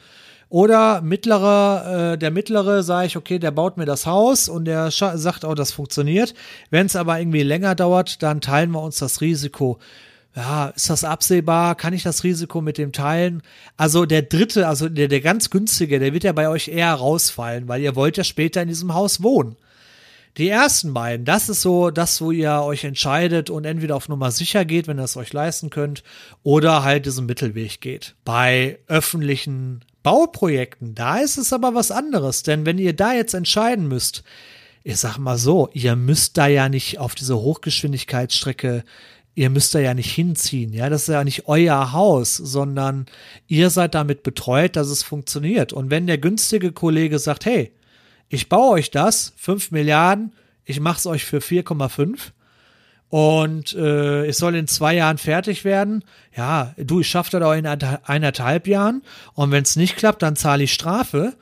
Oder 0.49 1.01
mittlerer, 1.01 2.13
äh, 2.13 2.17
der 2.17 2.31
mittlere 2.31 2.83
sage 2.83 3.07
ich, 3.07 3.17
okay, 3.17 3.39
der 3.39 3.51
baut 3.51 3.77
mir 3.77 3.85
das 3.85 4.05
Haus 4.05 4.47
und 4.47 4.65
der 4.65 4.91
sagt, 4.91 5.43
oh, 5.43 5.55
das 5.55 5.71
funktioniert. 5.71 6.33
Wenn 6.69 6.85
es 6.85 6.95
aber 6.95 7.19
irgendwie 7.19 7.43
länger 7.43 7.75
dauert, 7.75 8.21
dann 8.21 8.41
teilen 8.41 8.71
wir 8.71 8.81
uns 8.81 8.97
das 8.97 9.21
Risiko. 9.21 9.79
Ja, 10.35 10.67
ist 10.67 10.89
das 10.89 11.05
absehbar? 11.05 11.75
Kann 11.75 11.93
ich 11.93 12.03
das 12.03 12.25
Risiko 12.25 12.59
mit 12.59 12.77
dem 12.77 12.91
teilen? 12.91 13.41
Also 13.77 14.05
der 14.05 14.21
dritte, 14.21 14.67
also 14.67 14.89
der, 14.89 15.07
der 15.07 15.21
ganz 15.21 15.49
günstige, 15.49 15.97
der 15.97 16.13
wird 16.13 16.25
ja 16.25 16.33
bei 16.33 16.49
euch 16.49 16.67
eher 16.67 16.93
rausfallen, 16.93 17.69
weil 17.69 17.81
ihr 17.81 17.95
wollt 17.95 18.17
ja 18.17 18.25
später 18.25 18.61
in 18.61 18.67
diesem 18.67 18.93
Haus 18.93 19.23
wohnen. 19.23 19.55
Die 20.37 20.49
ersten 20.49 20.93
beiden, 20.93 21.25
das 21.25 21.47
ist 21.47 21.61
so 21.61 21.89
das, 21.89 22.19
wo 22.19 22.31
ihr 22.31 22.51
euch 22.63 22.83
entscheidet 22.83 23.49
und 23.49 23.63
entweder 23.63 23.95
auf 23.95 24.09
Nummer 24.09 24.31
sicher 24.31 24.65
geht, 24.65 24.87
wenn 24.87 24.99
ihr 24.99 25.05
es 25.05 25.15
euch 25.15 25.31
leisten 25.31 25.69
könnt, 25.69 26.03
oder 26.43 26.83
halt 26.83 27.05
diesen 27.05 27.25
Mittelweg 27.25 27.79
geht. 27.79 28.15
Bei 28.25 28.79
öffentlichen 28.87 29.85
Bauprojekten, 30.05 30.93
da 30.93 31.17
ist 31.17 31.37
es 31.37 31.51
aber 31.51 31.73
was 31.73 31.89
anderes, 31.89 32.43
denn 32.43 32.63
wenn 32.67 32.77
ihr 32.77 32.95
da 32.95 33.13
jetzt 33.13 33.33
entscheiden 33.33 33.87
müsst, 33.87 34.23
ich 34.83 34.97
sag 34.97 35.17
mal 35.17 35.35
so, 35.35 35.67
ihr 35.73 35.95
müsst 35.95 36.37
da 36.37 36.45
ja 36.45 36.69
nicht 36.69 36.99
auf 36.99 37.15
diese 37.15 37.37
Hochgeschwindigkeitsstrecke, 37.37 38.83
ihr 39.33 39.49
müsst 39.49 39.73
da 39.73 39.79
ja 39.79 39.95
nicht 39.95 40.13
hinziehen, 40.13 40.73
ja, 40.73 40.91
das 40.91 41.01
ist 41.01 41.07
ja 41.07 41.23
nicht 41.23 41.47
euer 41.47 41.91
Haus, 41.91 42.37
sondern 42.37 43.07
ihr 43.47 43.71
seid 43.71 43.95
damit 43.95 44.21
betreut, 44.21 44.75
dass 44.75 44.89
es 44.89 45.01
funktioniert. 45.01 45.73
Und 45.73 45.89
wenn 45.89 46.05
der 46.05 46.19
günstige 46.19 46.71
Kollege 46.71 47.17
sagt, 47.17 47.45
hey, 47.45 47.71
ich 48.29 48.47
baue 48.47 48.73
euch 48.73 48.91
das, 48.91 49.33
5 49.37 49.71
Milliarden, 49.71 50.33
ich 50.65 50.79
mach's 50.79 51.07
euch 51.07 51.25
für 51.25 51.39
4,5, 51.39 52.31
und 53.09 53.73
äh, 53.73 54.25
es 54.27 54.37
soll 54.37 54.55
in 54.55 54.67
zwei 54.67 54.95
Jahren 54.95 55.17
fertig 55.17 55.63
werden. 55.63 56.03
Ja, 56.35 56.73
du, 56.77 57.01
ich 57.01 57.07
schaffe 57.07 57.31
das 57.31 57.41
auch 57.43 57.53
in 57.53 57.65
eineinhalb 57.65 58.67
Jahren 58.67 59.03
und 59.33 59.51
wenn 59.51 59.63
es 59.63 59.75
nicht 59.75 59.95
klappt, 59.95 60.21
dann 60.21 60.35
zahle 60.35 60.63
ich 60.63 60.73
Strafe. 60.73 61.33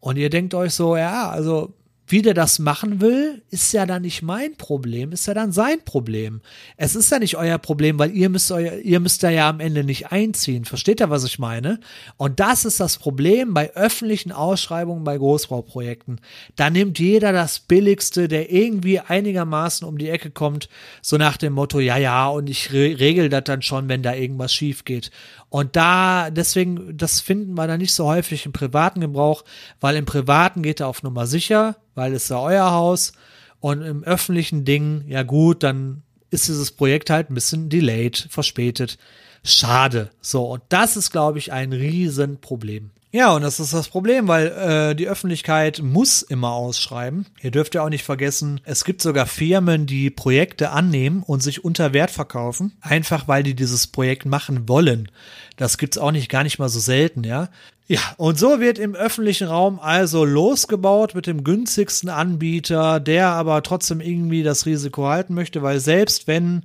Und 0.00 0.16
ihr 0.18 0.28
denkt 0.28 0.54
euch 0.54 0.74
so, 0.74 0.96
ja, 0.96 1.30
also 1.30 1.72
Wie 2.06 2.20
der 2.20 2.34
das 2.34 2.58
machen 2.58 3.00
will, 3.00 3.42
ist 3.48 3.72
ja 3.72 3.86
dann 3.86 4.02
nicht 4.02 4.20
mein 4.20 4.56
Problem, 4.56 5.12
ist 5.12 5.26
ja 5.26 5.32
dann 5.32 5.52
sein 5.52 5.82
Problem. 5.84 6.42
Es 6.76 6.94
ist 6.94 7.10
ja 7.10 7.18
nicht 7.18 7.36
euer 7.36 7.56
Problem, 7.56 7.98
weil 7.98 8.10
ihr 8.10 8.28
müsst 8.28 8.52
euer, 8.52 8.76
ihr 8.76 9.00
müsst 9.00 9.22
da 9.22 9.30
ja 9.30 9.48
am 9.48 9.58
Ende 9.58 9.84
nicht 9.84 10.12
einziehen. 10.12 10.66
Versteht 10.66 11.00
ihr, 11.00 11.08
was 11.08 11.24
ich 11.24 11.38
meine? 11.38 11.80
Und 12.18 12.40
das 12.40 12.66
ist 12.66 12.78
das 12.78 12.98
Problem 12.98 13.54
bei 13.54 13.74
öffentlichen 13.74 14.32
Ausschreibungen 14.32 15.02
bei 15.02 15.16
Großbauprojekten. 15.16 16.20
Da 16.56 16.68
nimmt 16.68 16.98
jeder 16.98 17.32
das 17.32 17.60
Billigste, 17.60 18.28
der 18.28 18.52
irgendwie 18.52 19.00
einigermaßen 19.00 19.88
um 19.88 19.96
die 19.96 20.10
Ecke 20.10 20.30
kommt, 20.30 20.68
so 21.00 21.16
nach 21.16 21.38
dem 21.38 21.54
Motto, 21.54 21.80
ja, 21.80 21.96
ja, 21.96 22.28
und 22.28 22.50
ich 22.50 22.70
re 22.72 22.96
regel 22.98 23.30
das 23.30 23.44
dann 23.44 23.62
schon, 23.62 23.88
wenn 23.88 24.02
da 24.02 24.14
irgendwas 24.14 24.52
schief 24.52 24.84
geht. 24.84 25.10
Und 25.54 25.76
da, 25.76 26.30
deswegen, 26.30 26.96
das 26.96 27.20
finden 27.20 27.54
wir 27.54 27.68
da 27.68 27.76
nicht 27.76 27.94
so 27.94 28.06
häufig 28.06 28.44
im 28.44 28.52
privaten 28.52 29.00
Gebrauch, 29.00 29.44
weil 29.78 29.94
im 29.94 30.04
privaten 30.04 30.62
geht 30.62 30.80
er 30.80 30.88
auf 30.88 31.04
Nummer 31.04 31.28
sicher 31.28 31.76
weil 31.94 32.12
es 32.12 32.28
ja 32.28 32.40
euer 32.40 32.72
Haus 32.72 33.12
und 33.60 33.82
im 33.82 34.02
öffentlichen 34.04 34.64
Ding, 34.64 35.04
ja 35.06 35.22
gut, 35.22 35.62
dann 35.62 36.02
ist 36.30 36.48
dieses 36.48 36.72
Projekt 36.72 37.10
halt 37.10 37.30
ein 37.30 37.34
bisschen 37.34 37.68
delayed, 37.68 38.26
verspätet. 38.30 38.98
Schade. 39.44 40.10
So, 40.20 40.44
und 40.44 40.62
das 40.70 40.96
ist, 40.96 41.10
glaube 41.10 41.38
ich, 41.38 41.52
ein 41.52 41.72
Riesenproblem. 41.72 42.90
Ja, 43.14 43.32
und 43.32 43.42
das 43.42 43.60
ist 43.60 43.72
das 43.72 43.86
Problem, 43.86 44.26
weil 44.26 44.48
äh, 44.48 44.96
die 44.96 45.06
Öffentlichkeit 45.06 45.80
muss 45.80 46.22
immer 46.22 46.50
ausschreiben. 46.50 47.26
Ihr 47.40 47.52
dürft 47.52 47.76
ja 47.76 47.84
auch 47.84 47.88
nicht 47.88 48.02
vergessen, 48.02 48.60
es 48.64 48.82
gibt 48.82 49.00
sogar 49.02 49.26
Firmen, 49.26 49.86
die 49.86 50.10
Projekte 50.10 50.70
annehmen 50.70 51.22
und 51.24 51.40
sich 51.40 51.64
unter 51.64 51.92
Wert 51.92 52.10
verkaufen, 52.10 52.72
einfach 52.80 53.28
weil 53.28 53.44
die 53.44 53.54
dieses 53.54 53.86
Projekt 53.86 54.26
machen 54.26 54.68
wollen. 54.68 55.12
Das 55.56 55.78
gibt's 55.78 55.96
auch 55.96 56.10
nicht 56.10 56.28
gar 56.28 56.42
nicht 56.42 56.58
mal 56.58 56.68
so 56.68 56.80
selten, 56.80 57.22
ja. 57.22 57.50
Ja, 57.86 58.00
und 58.16 58.36
so 58.36 58.58
wird 58.58 58.80
im 58.80 58.96
öffentlichen 58.96 59.46
Raum 59.46 59.78
also 59.78 60.24
losgebaut 60.24 61.14
mit 61.14 61.28
dem 61.28 61.44
günstigsten 61.44 62.08
Anbieter, 62.08 62.98
der 62.98 63.28
aber 63.28 63.62
trotzdem 63.62 64.00
irgendwie 64.00 64.42
das 64.42 64.66
Risiko 64.66 65.06
halten 65.06 65.34
möchte, 65.34 65.62
weil 65.62 65.78
selbst 65.78 66.26
wenn 66.26 66.64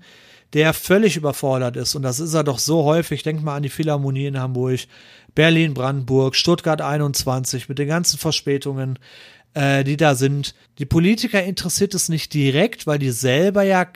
der 0.53 0.73
völlig 0.73 1.15
überfordert 1.15 1.75
ist, 1.75 1.95
und 1.95 2.01
das 2.01 2.19
ist 2.19 2.33
er 2.33 2.43
doch 2.43 2.59
so 2.59 2.83
häufig, 2.83 3.23
denk 3.23 3.43
mal 3.43 3.55
an 3.55 3.63
die 3.63 3.69
Philharmonie 3.69 4.27
in 4.27 4.39
Hamburg, 4.39 4.81
Berlin, 5.35 5.73
Brandenburg, 5.73 6.35
Stuttgart 6.35 6.81
21 6.81 7.69
mit 7.69 7.79
den 7.79 7.87
ganzen 7.87 8.17
Verspätungen, 8.17 8.99
äh, 9.53 9.83
die 9.83 9.97
da 9.97 10.15
sind. 10.15 10.55
Die 10.79 10.85
Politiker 10.85 11.43
interessiert 11.43 11.93
es 11.93 12.09
nicht 12.09 12.33
direkt, 12.33 12.87
weil 12.87 12.99
die 12.99 13.11
selber 13.11 13.63
ja 13.63 13.87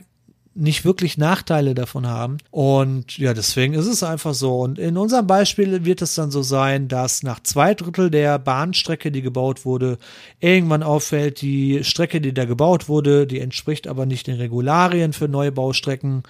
nicht 0.56 0.86
wirklich 0.86 1.18
Nachteile 1.18 1.74
davon 1.74 2.08
haben. 2.08 2.38
Und 2.52 3.18
ja, 3.18 3.34
deswegen 3.34 3.74
ist 3.74 3.88
es 3.88 4.04
einfach 4.04 4.34
so. 4.34 4.60
Und 4.60 4.78
in 4.78 4.98
unserem 4.98 5.26
Beispiel 5.26 5.86
wird 5.86 6.02
es 6.02 6.16
dann 6.16 6.32
so 6.32 6.44
sein, 6.44 6.88
dass 6.88 7.24
nach 7.24 7.42
zwei 7.42 7.74
Drittel 7.74 8.10
der 8.10 8.38
Bahnstrecke, 8.40 9.12
die 9.12 9.22
gebaut 9.22 9.66
wurde, 9.66 9.98
irgendwann 10.40 10.84
auffällt, 10.84 11.42
die 11.42 11.84
Strecke, 11.84 12.22
die 12.22 12.34
da 12.34 12.46
gebaut 12.46 12.88
wurde, 12.88 13.26
die 13.26 13.40
entspricht 13.40 13.88
aber 13.88 14.06
nicht 14.06 14.28
den 14.28 14.36
Regularien 14.36 15.14
für 15.14 15.28
Neubaustrecken. 15.28 16.24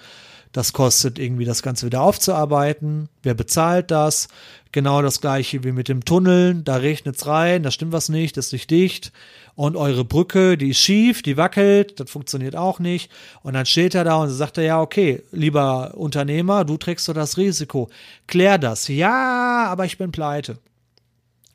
Das 0.54 0.72
kostet 0.72 1.18
irgendwie 1.18 1.44
das 1.44 1.62
Ganze 1.62 1.84
wieder 1.84 2.02
aufzuarbeiten. 2.02 3.08
Wer 3.24 3.34
bezahlt 3.34 3.90
das? 3.90 4.28
Genau 4.70 5.02
das 5.02 5.20
gleiche 5.20 5.64
wie 5.64 5.72
mit 5.72 5.88
dem 5.88 6.04
Tunneln. 6.04 6.62
Da 6.62 6.76
regnet's 6.76 7.26
rein, 7.26 7.64
da 7.64 7.72
stimmt 7.72 7.90
was 7.90 8.08
nicht, 8.08 8.36
das 8.36 8.46
ist 8.46 8.52
nicht 8.52 8.70
dicht. 8.70 9.10
Und 9.56 9.74
eure 9.74 10.04
Brücke, 10.04 10.56
die 10.56 10.70
ist 10.70 10.78
schief, 10.78 11.22
die 11.22 11.36
wackelt, 11.36 11.98
das 11.98 12.08
funktioniert 12.08 12.54
auch 12.54 12.78
nicht. 12.78 13.10
Und 13.42 13.54
dann 13.54 13.66
steht 13.66 13.96
er 13.96 14.04
da 14.04 14.14
und 14.14 14.30
sagt 14.30 14.56
er, 14.56 14.64
ja, 14.64 14.80
okay, 14.80 15.24
lieber 15.32 15.94
Unternehmer, 15.96 16.64
du 16.64 16.76
trägst 16.76 17.08
doch 17.08 17.14
das 17.14 17.36
Risiko. 17.36 17.90
Klär 18.28 18.56
das. 18.56 18.86
Ja, 18.86 19.66
aber 19.66 19.86
ich 19.86 19.98
bin 19.98 20.12
pleite. 20.12 20.58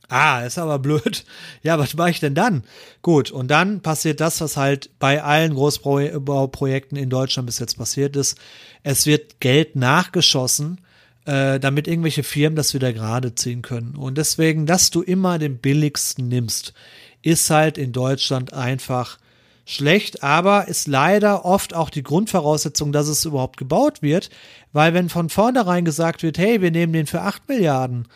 Ah, 0.09 0.41
ist 0.41 0.57
aber 0.57 0.79
blöd. 0.79 1.23
Ja, 1.63 1.77
was 1.77 1.93
mache 1.93 2.09
ich 2.09 2.19
denn 2.19 2.35
dann? 2.35 2.63
Gut, 3.01 3.31
und 3.31 3.49
dann 3.49 3.81
passiert 3.81 4.19
das, 4.19 4.41
was 4.41 4.57
halt 4.57 4.89
bei 4.97 5.21
allen 5.23 5.53
Großbauprojekten 5.53 6.97
in 6.97 7.09
Deutschland 7.09 7.45
bis 7.45 7.59
jetzt 7.59 7.77
passiert 7.77 8.15
ist. 8.15 8.37
Es 8.81 9.05
wird 9.05 9.39
Geld 9.39 9.75
nachgeschossen, 9.75 10.81
äh, 11.25 11.59
damit 11.59 11.87
irgendwelche 11.87 12.23
Firmen 12.23 12.55
das 12.55 12.73
wieder 12.73 12.91
gerade 12.93 13.35
ziehen 13.35 13.61
können. 13.61 13.95
Und 13.95 14.17
deswegen, 14.17 14.65
dass 14.65 14.89
du 14.89 15.01
immer 15.01 15.37
den 15.37 15.57
billigsten 15.57 16.27
nimmst, 16.27 16.73
ist 17.21 17.49
halt 17.49 17.77
in 17.77 17.91
Deutschland 17.91 18.53
einfach 18.53 19.19
schlecht, 19.65 20.23
aber 20.23 20.67
ist 20.67 20.87
leider 20.87 21.45
oft 21.45 21.75
auch 21.75 21.91
die 21.91 22.01
Grundvoraussetzung, 22.01 22.91
dass 22.91 23.07
es 23.07 23.25
überhaupt 23.25 23.57
gebaut 23.57 24.01
wird, 24.01 24.31
weil 24.73 24.95
wenn 24.95 25.09
von 25.09 25.29
vornherein 25.29 25.85
gesagt 25.85 26.23
wird, 26.23 26.39
hey, 26.39 26.61
wir 26.61 26.71
nehmen 26.71 26.93
den 26.93 27.05
für 27.05 27.21
8 27.21 27.47
Milliarden, 27.47 28.07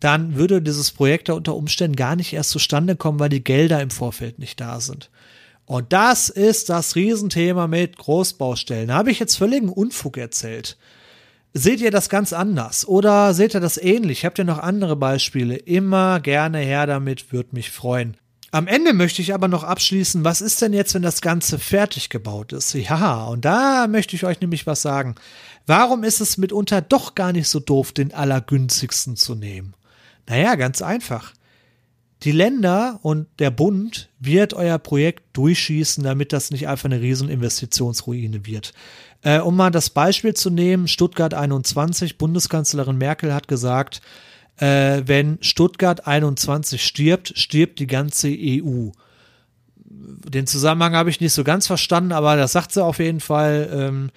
dann 0.00 0.36
würde 0.36 0.62
dieses 0.62 0.92
Projekt 0.92 1.28
da 1.28 1.32
unter 1.32 1.54
Umständen 1.54 1.96
gar 1.96 2.16
nicht 2.16 2.32
erst 2.32 2.50
zustande 2.50 2.96
kommen, 2.96 3.18
weil 3.18 3.28
die 3.28 3.44
Gelder 3.44 3.80
im 3.82 3.90
Vorfeld 3.90 4.38
nicht 4.38 4.60
da 4.60 4.80
sind. 4.80 5.10
Und 5.66 5.92
das 5.92 6.28
ist 6.30 6.70
das 6.70 6.96
Riesenthema 6.96 7.66
mit 7.66 7.98
Großbaustellen. 7.98 8.88
Da 8.88 8.94
habe 8.94 9.10
ich 9.10 9.18
jetzt 9.18 9.36
völligen 9.36 9.68
Unfug 9.68 10.16
erzählt. 10.16 10.78
Seht 11.52 11.80
ihr 11.80 11.90
das 11.90 12.08
ganz 12.08 12.32
anders 12.32 12.86
oder 12.86 13.34
seht 13.34 13.54
ihr 13.54 13.60
das 13.60 13.76
ähnlich? 13.76 14.24
Habt 14.24 14.38
ihr 14.38 14.44
noch 14.44 14.58
andere 14.58 14.96
Beispiele? 14.96 15.56
Immer 15.56 16.20
gerne 16.20 16.58
her 16.58 16.86
damit, 16.86 17.32
würde 17.32 17.50
mich 17.52 17.70
freuen. 17.70 18.16
Am 18.50 18.66
Ende 18.66 18.94
möchte 18.94 19.20
ich 19.20 19.34
aber 19.34 19.46
noch 19.48 19.62
abschließen, 19.62 20.24
was 20.24 20.40
ist 20.40 20.62
denn 20.62 20.72
jetzt, 20.72 20.94
wenn 20.94 21.02
das 21.02 21.20
Ganze 21.20 21.58
fertig 21.58 22.08
gebaut 22.08 22.54
ist? 22.54 22.72
Ja, 22.72 23.24
und 23.24 23.44
da 23.44 23.86
möchte 23.88 24.16
ich 24.16 24.24
euch 24.24 24.40
nämlich 24.40 24.66
was 24.66 24.80
sagen. 24.80 25.16
Warum 25.66 26.02
ist 26.02 26.20
es 26.20 26.38
mitunter 26.38 26.80
doch 26.80 27.14
gar 27.14 27.32
nicht 27.32 27.48
so 27.48 27.60
doof, 27.60 27.92
den 27.92 28.14
allergünstigsten 28.14 29.16
zu 29.16 29.34
nehmen? 29.34 29.74
Naja, 30.28 30.54
ganz 30.54 30.82
einfach. 30.82 31.32
Die 32.24 32.32
Länder 32.32 32.98
und 33.02 33.28
der 33.38 33.50
Bund 33.50 34.08
wird 34.18 34.52
euer 34.52 34.78
Projekt 34.78 35.36
durchschießen, 35.36 36.02
damit 36.02 36.32
das 36.32 36.50
nicht 36.50 36.66
einfach 36.66 36.86
eine 36.86 37.00
Rieseninvestitionsruine 37.00 38.44
wird. 38.44 38.72
Äh, 39.22 39.38
um 39.38 39.56
mal 39.56 39.70
das 39.70 39.90
Beispiel 39.90 40.34
zu 40.34 40.50
nehmen, 40.50 40.88
Stuttgart 40.88 41.32
21, 41.32 42.18
Bundeskanzlerin 42.18 42.98
Merkel 42.98 43.32
hat 43.32 43.46
gesagt, 43.46 44.00
äh, 44.56 45.02
wenn 45.06 45.38
Stuttgart 45.40 46.06
21 46.06 46.84
stirbt, 46.84 47.38
stirbt 47.38 47.78
die 47.78 47.86
ganze 47.86 48.28
EU. 48.28 48.90
Den 49.76 50.46
Zusammenhang 50.48 50.94
habe 50.94 51.10
ich 51.10 51.20
nicht 51.20 51.32
so 51.32 51.44
ganz 51.44 51.68
verstanden, 51.68 52.12
aber 52.12 52.36
das 52.36 52.52
sagt 52.52 52.72
sie 52.72 52.84
auf 52.84 52.98
jeden 52.98 53.20
Fall. 53.20 53.70
Ähm, 53.72 54.10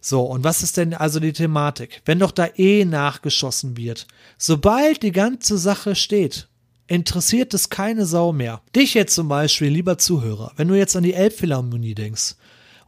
so, 0.00 0.22
und 0.22 0.44
was 0.44 0.62
ist 0.62 0.76
denn 0.76 0.94
also 0.94 1.20
die 1.20 1.32
Thematik? 1.32 2.02
Wenn 2.04 2.18
doch 2.18 2.30
da 2.30 2.48
eh 2.56 2.84
nachgeschossen 2.84 3.76
wird, 3.76 4.06
sobald 4.36 5.02
die 5.02 5.12
ganze 5.12 5.58
Sache 5.58 5.94
steht, 5.94 6.48
interessiert 6.86 7.52
es 7.54 7.70
keine 7.70 8.06
Sau 8.06 8.32
mehr. 8.32 8.62
Dich 8.74 8.94
jetzt 8.94 9.14
zum 9.14 9.28
Beispiel, 9.28 9.68
lieber 9.68 9.98
Zuhörer, 9.98 10.52
wenn 10.56 10.68
du 10.68 10.74
jetzt 10.74 10.96
an 10.96 11.02
die 11.02 11.14
Elbphilharmonie 11.14 11.94
denkst, 11.94 12.36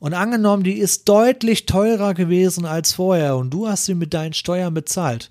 und 0.00 0.14
angenommen, 0.14 0.62
die 0.62 0.78
ist 0.78 1.08
deutlich 1.08 1.66
teurer 1.66 2.14
gewesen 2.14 2.64
als 2.64 2.94
vorher 2.94 3.36
und 3.36 3.50
du 3.50 3.68
hast 3.68 3.84
sie 3.84 3.94
mit 3.94 4.14
deinen 4.14 4.32
Steuern 4.32 4.72
bezahlt. 4.72 5.30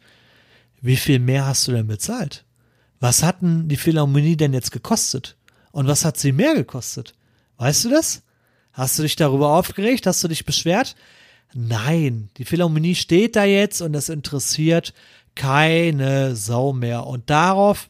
Wie 0.80 0.96
viel 0.96 1.18
mehr 1.18 1.48
hast 1.48 1.68
du 1.68 1.72
denn 1.72 1.88
bezahlt? 1.88 2.46
Was 3.00 3.24
hat 3.24 3.42
denn 3.42 3.68
die 3.68 3.78
Philharmonie 3.78 4.38
denn 4.38 4.54
jetzt 4.54 4.72
gekostet? 4.72 5.38
Und 5.72 5.88
was 5.88 6.06
hat 6.06 6.18
sie 6.18 6.32
mehr 6.32 6.54
gekostet? 6.54 7.15
Weißt 7.58 7.86
du 7.86 7.89
das? 7.89 8.22
Hast 8.72 9.00
du 9.00 9.04
dich 9.04 9.15
darüber 9.15 9.50
aufgeregt? 9.50 10.06
Hast 10.06 10.24
du 10.24 10.28
dich 10.28 10.46
beschwert? 10.46 10.96
Nein, 11.54 12.30
die 12.38 12.46
Philharmonie 12.46 12.96
steht 12.96 13.36
da 13.36 13.44
jetzt 13.44 13.82
und 13.82 13.96
es 13.96 14.10
interessiert 14.10 14.94
keine 15.36 16.36
Sau 16.36 16.74
mehr. 16.74 17.08
Und 17.08 17.30
darauf, 17.30 17.90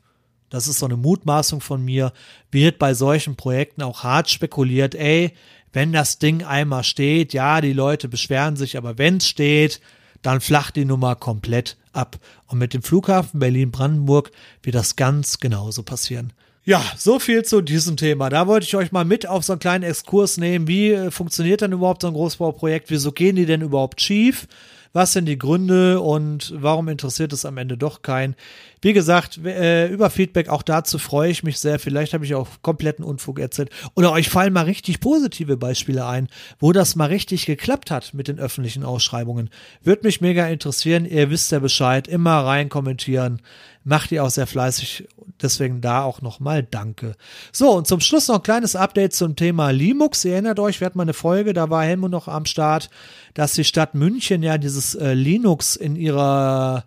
das 0.50 0.68
ist 0.68 0.80
so 0.80 0.86
eine 0.86 0.98
Mutmaßung 0.98 1.62
von 1.62 1.84
mir, 1.84 2.14
wird 2.52 2.80
bei 2.80 2.94
solchen 2.94 3.36
Projekten 3.36 3.82
auch 3.82 4.04
hart 4.04 4.30
spekuliert, 4.30 4.96
ey, 4.96 5.34
wenn 5.74 5.94
das 5.94 6.20
Ding 6.20 6.44
einmal 6.44 6.84
steht, 6.84 7.34
ja, 7.34 7.62
die 7.62 7.74
Leute 7.74 8.08
beschweren 8.08 8.56
sich, 8.56 8.78
aber 8.78 8.98
wenn 8.98 9.18
es 9.18 9.28
steht, 9.28 9.82
dann 10.22 10.42
flacht 10.42 10.76
die 10.76 10.86
Nummer 10.86 11.16
komplett 11.16 11.78
ab. 11.94 12.18
Und 12.48 12.58
mit 12.58 12.74
dem 12.74 12.82
Flughafen 12.82 13.40
Berlin-Brandenburg 13.40 14.32
wird 14.64 14.76
das 14.76 14.96
ganz 14.96 15.40
genauso 15.40 15.84
passieren. 15.84 16.34
Ja, 16.70 16.84
so 16.96 17.18
viel 17.18 17.44
zu 17.44 17.62
diesem 17.62 17.98
Thema. 17.98 18.30
Da 18.30 18.46
wollte 18.46 18.64
ich 18.64 18.76
euch 18.76 18.92
mal 18.92 19.04
mit 19.04 19.26
auf 19.26 19.44
so 19.44 19.54
einen 19.54 19.60
kleinen 19.60 19.84
Exkurs 19.84 20.38
nehmen. 20.38 20.68
Wie 20.68 20.92
äh, 20.92 21.10
funktioniert 21.10 21.62
denn 21.62 21.72
überhaupt 21.72 22.04
so 22.04 22.08
ein 22.10 22.14
Großbauprojekt? 22.14 22.92
Wieso 22.92 23.12
gehen 23.12 23.38
die 23.38 23.48
denn 23.48 23.64
überhaupt 23.64 24.02
schief? 24.02 24.48
Was 24.94 25.14
sind 25.14 25.26
die 25.26 25.40
Gründe 25.40 26.00
und 26.00 26.54
warum 26.56 26.88
interessiert 26.88 27.34
es 27.34 27.44
am 27.44 27.58
Ende 27.58 27.76
doch 27.76 28.04
keinen? 28.04 28.36
Wie 28.84 28.94
gesagt, 28.94 29.44
äh, 29.44 29.88
über 29.88 30.12
Feedback 30.12 30.50
auch 30.50 30.62
dazu 30.62 31.00
freue 31.00 31.32
ich 31.32 31.42
mich 31.42 31.58
sehr. 31.58 31.80
Vielleicht 31.80 32.14
habe 32.14 32.24
ich 32.24 32.36
auch 32.36 32.48
kompletten 32.62 33.04
Unfug 33.04 33.40
erzählt. 33.40 33.72
Oder 33.96 34.12
euch 34.12 34.30
fallen 34.30 34.54
mal 34.54 34.66
richtig 34.66 35.00
positive 35.00 35.58
Beispiele 35.58 36.06
ein, 36.06 36.28
wo 36.60 36.72
das 36.72 36.96
mal 36.96 37.06
richtig 37.06 37.48
geklappt 37.48 37.90
hat 37.90 38.14
mit 38.14 38.28
den 38.28 38.38
öffentlichen 38.38 38.84
Ausschreibungen. 38.84 39.50
Würde 39.82 40.06
mich 40.06 40.22
mega 40.22 40.46
interessieren. 40.48 41.06
Ihr 41.06 41.32
wisst 41.32 41.52
ja 41.52 41.58
Bescheid. 41.58 42.08
Immer 42.08 42.46
rein 42.46 42.70
kommentieren. 42.70 43.42
Macht 43.84 44.12
ihr 44.12 44.24
auch 44.24 44.30
sehr 44.30 44.46
fleißig. 44.46 45.08
Deswegen 45.42 45.82
da 45.82 46.04
auch 46.04 46.22
nochmal 46.22 46.64
Danke. 46.64 47.16
So, 47.52 47.72
und 47.72 47.88
zum 47.88 48.02
Schluss 48.02 48.28
noch 48.28 48.36
ein 48.36 48.44
kleines 48.44 48.76
Update 48.76 49.14
zum 49.14 49.36
Thema 49.36 49.72
Linux. 49.72 50.26
Ihr 50.26 50.34
erinnert 50.34 50.60
euch, 50.60 50.80
wir 50.80 50.86
hatten 50.86 50.98
mal 50.98 51.04
eine 51.04 51.14
Folge, 51.14 51.54
da 51.54 51.70
war 51.70 51.84
Helmut 51.84 52.12
noch 52.12 52.28
am 52.28 52.46
Start, 52.46 52.90
dass 53.34 53.54
die 53.54 53.64
Stadt 53.64 53.96
München 53.96 54.44
ja 54.44 54.58
dieses 54.58 54.96
äh, 54.96 55.14
Linux 55.14 55.76
in 55.76 55.96
ihrer 55.96 56.84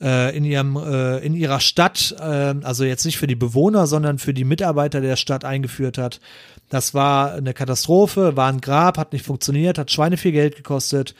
äh, 0.00 0.36
in 0.36 0.44
ihrem 0.44 0.76
äh, 0.76 1.18
in 1.18 1.34
ihrer 1.34 1.60
Stadt, 1.60 2.14
äh, 2.18 2.54
also 2.62 2.84
jetzt 2.84 3.04
nicht 3.04 3.18
für 3.18 3.26
die 3.26 3.34
Bewohner, 3.34 3.86
sondern 3.86 4.18
für 4.18 4.34
die 4.34 4.44
Mitarbeiter 4.44 5.00
der 5.00 5.16
Stadt 5.16 5.44
eingeführt 5.44 5.98
hat. 5.98 6.20
Das 6.68 6.94
war 6.94 7.32
eine 7.32 7.54
Katastrophe, 7.54 8.36
war 8.36 8.48
ein 8.48 8.60
Grab, 8.60 8.98
hat 8.98 9.12
nicht 9.12 9.24
funktioniert, 9.24 9.78
hat 9.78 9.90
Schweine 9.90 10.16
viel 10.16 10.32
Geld 10.32 10.56
gekostet 10.56 11.14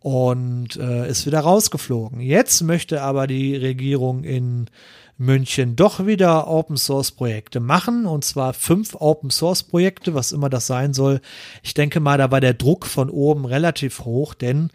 und 0.00 0.76
äh, 0.76 1.08
ist 1.08 1.26
wieder 1.26 1.40
rausgeflogen. 1.40 2.20
Jetzt 2.20 2.62
möchte 2.62 3.02
aber 3.02 3.26
die 3.26 3.56
Regierung 3.56 4.24
in 4.24 4.68
München 5.22 5.76
doch 5.76 6.04
wieder 6.04 6.48
Open 6.48 6.76
Source 6.76 7.12
Projekte 7.12 7.60
machen 7.60 8.06
und 8.06 8.24
zwar 8.24 8.52
fünf 8.52 8.96
Open 8.96 9.30
Source 9.30 9.62
Projekte, 9.62 10.14
was 10.14 10.32
immer 10.32 10.50
das 10.50 10.66
sein 10.66 10.94
soll. 10.94 11.20
Ich 11.62 11.74
denke 11.74 12.00
mal, 12.00 12.18
da 12.18 12.30
war 12.30 12.40
der 12.40 12.54
Druck 12.54 12.86
von 12.86 13.08
oben 13.08 13.44
relativ 13.44 14.00
hoch, 14.00 14.34
denn 14.34 14.70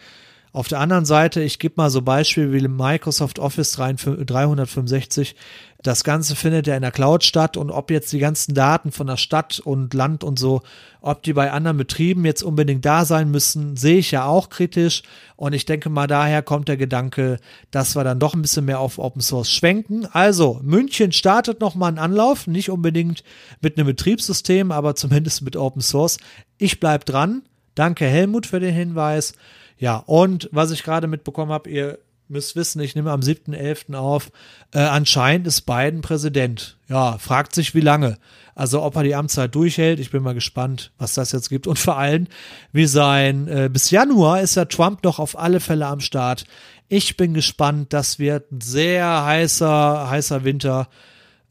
auf 0.54 0.68
der 0.68 0.80
anderen 0.80 1.06
Seite, 1.06 1.42
ich 1.42 1.60
gebe 1.60 1.76
mal 1.78 1.90
so 1.90 2.02
Beispiele 2.02 2.54
wie 2.54 2.68
Microsoft 2.68 3.38
Office 3.38 3.74
365. 3.74 5.36
Das 5.84 6.04
Ganze 6.04 6.36
findet 6.36 6.66
ja 6.66 6.76
in 6.76 6.82
der 6.82 6.92
Cloud 6.92 7.24
statt 7.24 7.56
und 7.56 7.70
ob 7.70 7.92
jetzt 7.92 8.12
die 8.12 8.20
ganzen 8.20 8.56
Daten 8.56 8.92
von 8.92 9.08
der 9.08 9.18
Stadt 9.18 9.60
und 9.60 9.94
Land 9.94 10.24
und 10.24 10.40
so, 10.40 10.62
ob 11.02 11.22
die 11.22 11.34
bei 11.34 11.52
anderen 11.52 11.78
Betrieben 11.78 12.26
jetzt 12.26 12.42
unbedingt 12.42 12.84
da 12.84 13.06
sein 13.06 13.30
müssen, 13.30 13.78
sehe 13.78 14.00
ich 14.00 14.12
ja 14.12 14.26
auch 14.26 14.50
kritisch. 14.50 15.04
Und 15.36 15.54
ich 15.54 15.66
denke 15.66 15.90
mal, 15.90 16.08
daher 16.08 16.42
kommt 16.42 16.68
der 16.68 16.78
Gedanke, 16.78 17.38
dass 17.70 17.96
wir 17.96 18.04
dann 18.04 18.20
doch 18.20 18.34
ein 18.34 18.42
bisschen 18.42 18.66
mehr 18.66 18.80
auf 18.80 18.98
Open 18.98 19.22
Source 19.22 19.52
schwenken. 19.52 20.08
Also, 20.12 20.60
München 20.64 21.12
startet 21.12 21.62
nochmal 21.62 21.90
einen 21.90 22.00
Anlauf, 22.00 22.48
nicht 22.48 22.72
unbedingt 22.72 23.24
mit 23.62 23.78
einem 23.78 23.88
Betriebssystem, 23.88 24.72
aber 24.72 24.96
zumindest 24.96 25.44
mit 25.44 25.56
Open 25.56 25.82
Source. 25.82 26.18
Ich 26.58 26.80
bleibe 26.80 27.06
dran. 27.06 27.44
Danke 27.76 28.06
Helmut 28.06 28.48
für 28.48 28.60
den 28.60 28.74
Hinweis. 28.74 29.34
Ja, 29.78 29.98
und 29.98 30.50
was 30.52 30.72
ich 30.72 30.84
gerade 30.84 31.08
mitbekommen 31.08 31.52
habe, 31.52 31.70
ihr 31.70 32.00
müsst 32.30 32.56
wissen, 32.56 32.82
ich 32.82 32.96
nehme 32.96 33.12
am 33.12 33.22
7.11. 33.22 33.96
auf, 33.96 34.32
äh, 34.74 34.80
anscheinend 34.80 35.48
ist 35.48 35.62
Biden 35.62 36.02
Präsident. 36.02 36.78
Ja, 36.90 37.18
fragt 37.18 37.56
sich 37.56 37.74
wie 37.74 37.82
lange. 37.82 38.18
Also 38.56 38.82
ob 38.82 38.96
er 38.96 39.04
die 39.04 39.16
Amtszeit 39.16 39.54
durchhält, 39.54 40.00
ich 40.00 40.12
bin 40.12 40.24
mal 40.24 40.34
gespannt, 40.34 40.92
was 40.98 41.14
das 41.14 41.32
jetzt 41.32 41.50
gibt. 41.50 41.68
Und 41.68 41.80
vor 41.80 41.98
allem, 41.98 42.28
wie 42.72 42.88
sein, 42.88 43.48
äh, 43.48 43.70
bis 43.72 43.92
Januar 43.92 44.42
ist 44.42 44.56
ja 44.56 44.66
Trump 44.66 45.04
noch 45.04 45.20
auf 45.20 45.38
alle 45.38 45.60
Fälle 45.60 45.86
am 45.86 46.00
Start. 46.00 46.46
Ich 46.90 47.18
bin 47.18 47.34
gespannt, 47.34 47.94
das 47.94 48.20
wird 48.20 48.52
ein 48.52 48.62
sehr 48.62 49.26
heißer, 49.26 50.10
heißer 50.10 50.44
Winter 50.44 50.90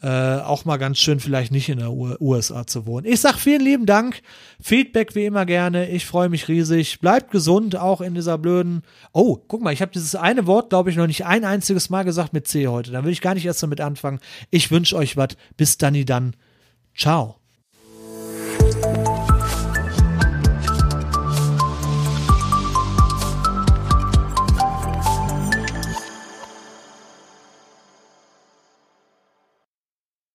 äh, 0.07 0.41
auch 0.41 0.65
mal 0.65 0.77
ganz 0.77 0.99
schön, 0.99 1.19
vielleicht 1.19 1.51
nicht 1.51 1.69
in 1.69 1.81
der 1.81 1.91
USA 1.91 2.65
zu 2.65 2.87
wohnen. 2.87 3.07
Ich 3.07 3.21
sag 3.21 3.39
vielen 3.39 3.61
lieben 3.61 3.87
Dank. 3.87 4.23
Feedback 4.63 5.17
wie 5.17 5.25
immer 5.25 5.45
gerne. 5.47 5.91
Ich 5.91 6.07
freue 6.07 6.29
mich 6.29 6.47
riesig. 6.47 7.01
Bleibt 7.01 7.33
gesund, 7.33 7.75
auch 7.75 8.01
in 8.01 8.15
dieser 8.15 8.39
blöden. 8.39 8.83
Oh, 9.13 9.37
guck 9.49 9.63
mal, 9.63 9.73
ich 9.73 9.83
habe 9.83 9.91
dieses 9.91 10.15
eine 10.15 10.47
Wort, 10.47 10.71
glaube 10.71 10.91
ich, 10.91 10.97
noch 10.97 11.09
nicht 11.09 11.27
ein 11.27 11.45
einziges 11.45 11.91
Mal 11.91 12.05
gesagt 12.05 12.33
mit 12.33 12.47
C 12.47 12.69
heute. 12.69 12.93
Da 12.93 13.03
will 13.03 13.11
ich 13.11 13.21
gar 13.21 13.35
nicht 13.35 13.47
erst 13.47 13.65
damit 13.65 13.81
anfangen. 13.81 14.21
Ich 14.51 14.71
wünsche 14.71 14.95
euch 14.95 15.17
was. 15.17 15.31
Bis 15.57 15.77
dann, 15.77 16.05
dann. 16.05 16.37
Ciao. 16.95 17.41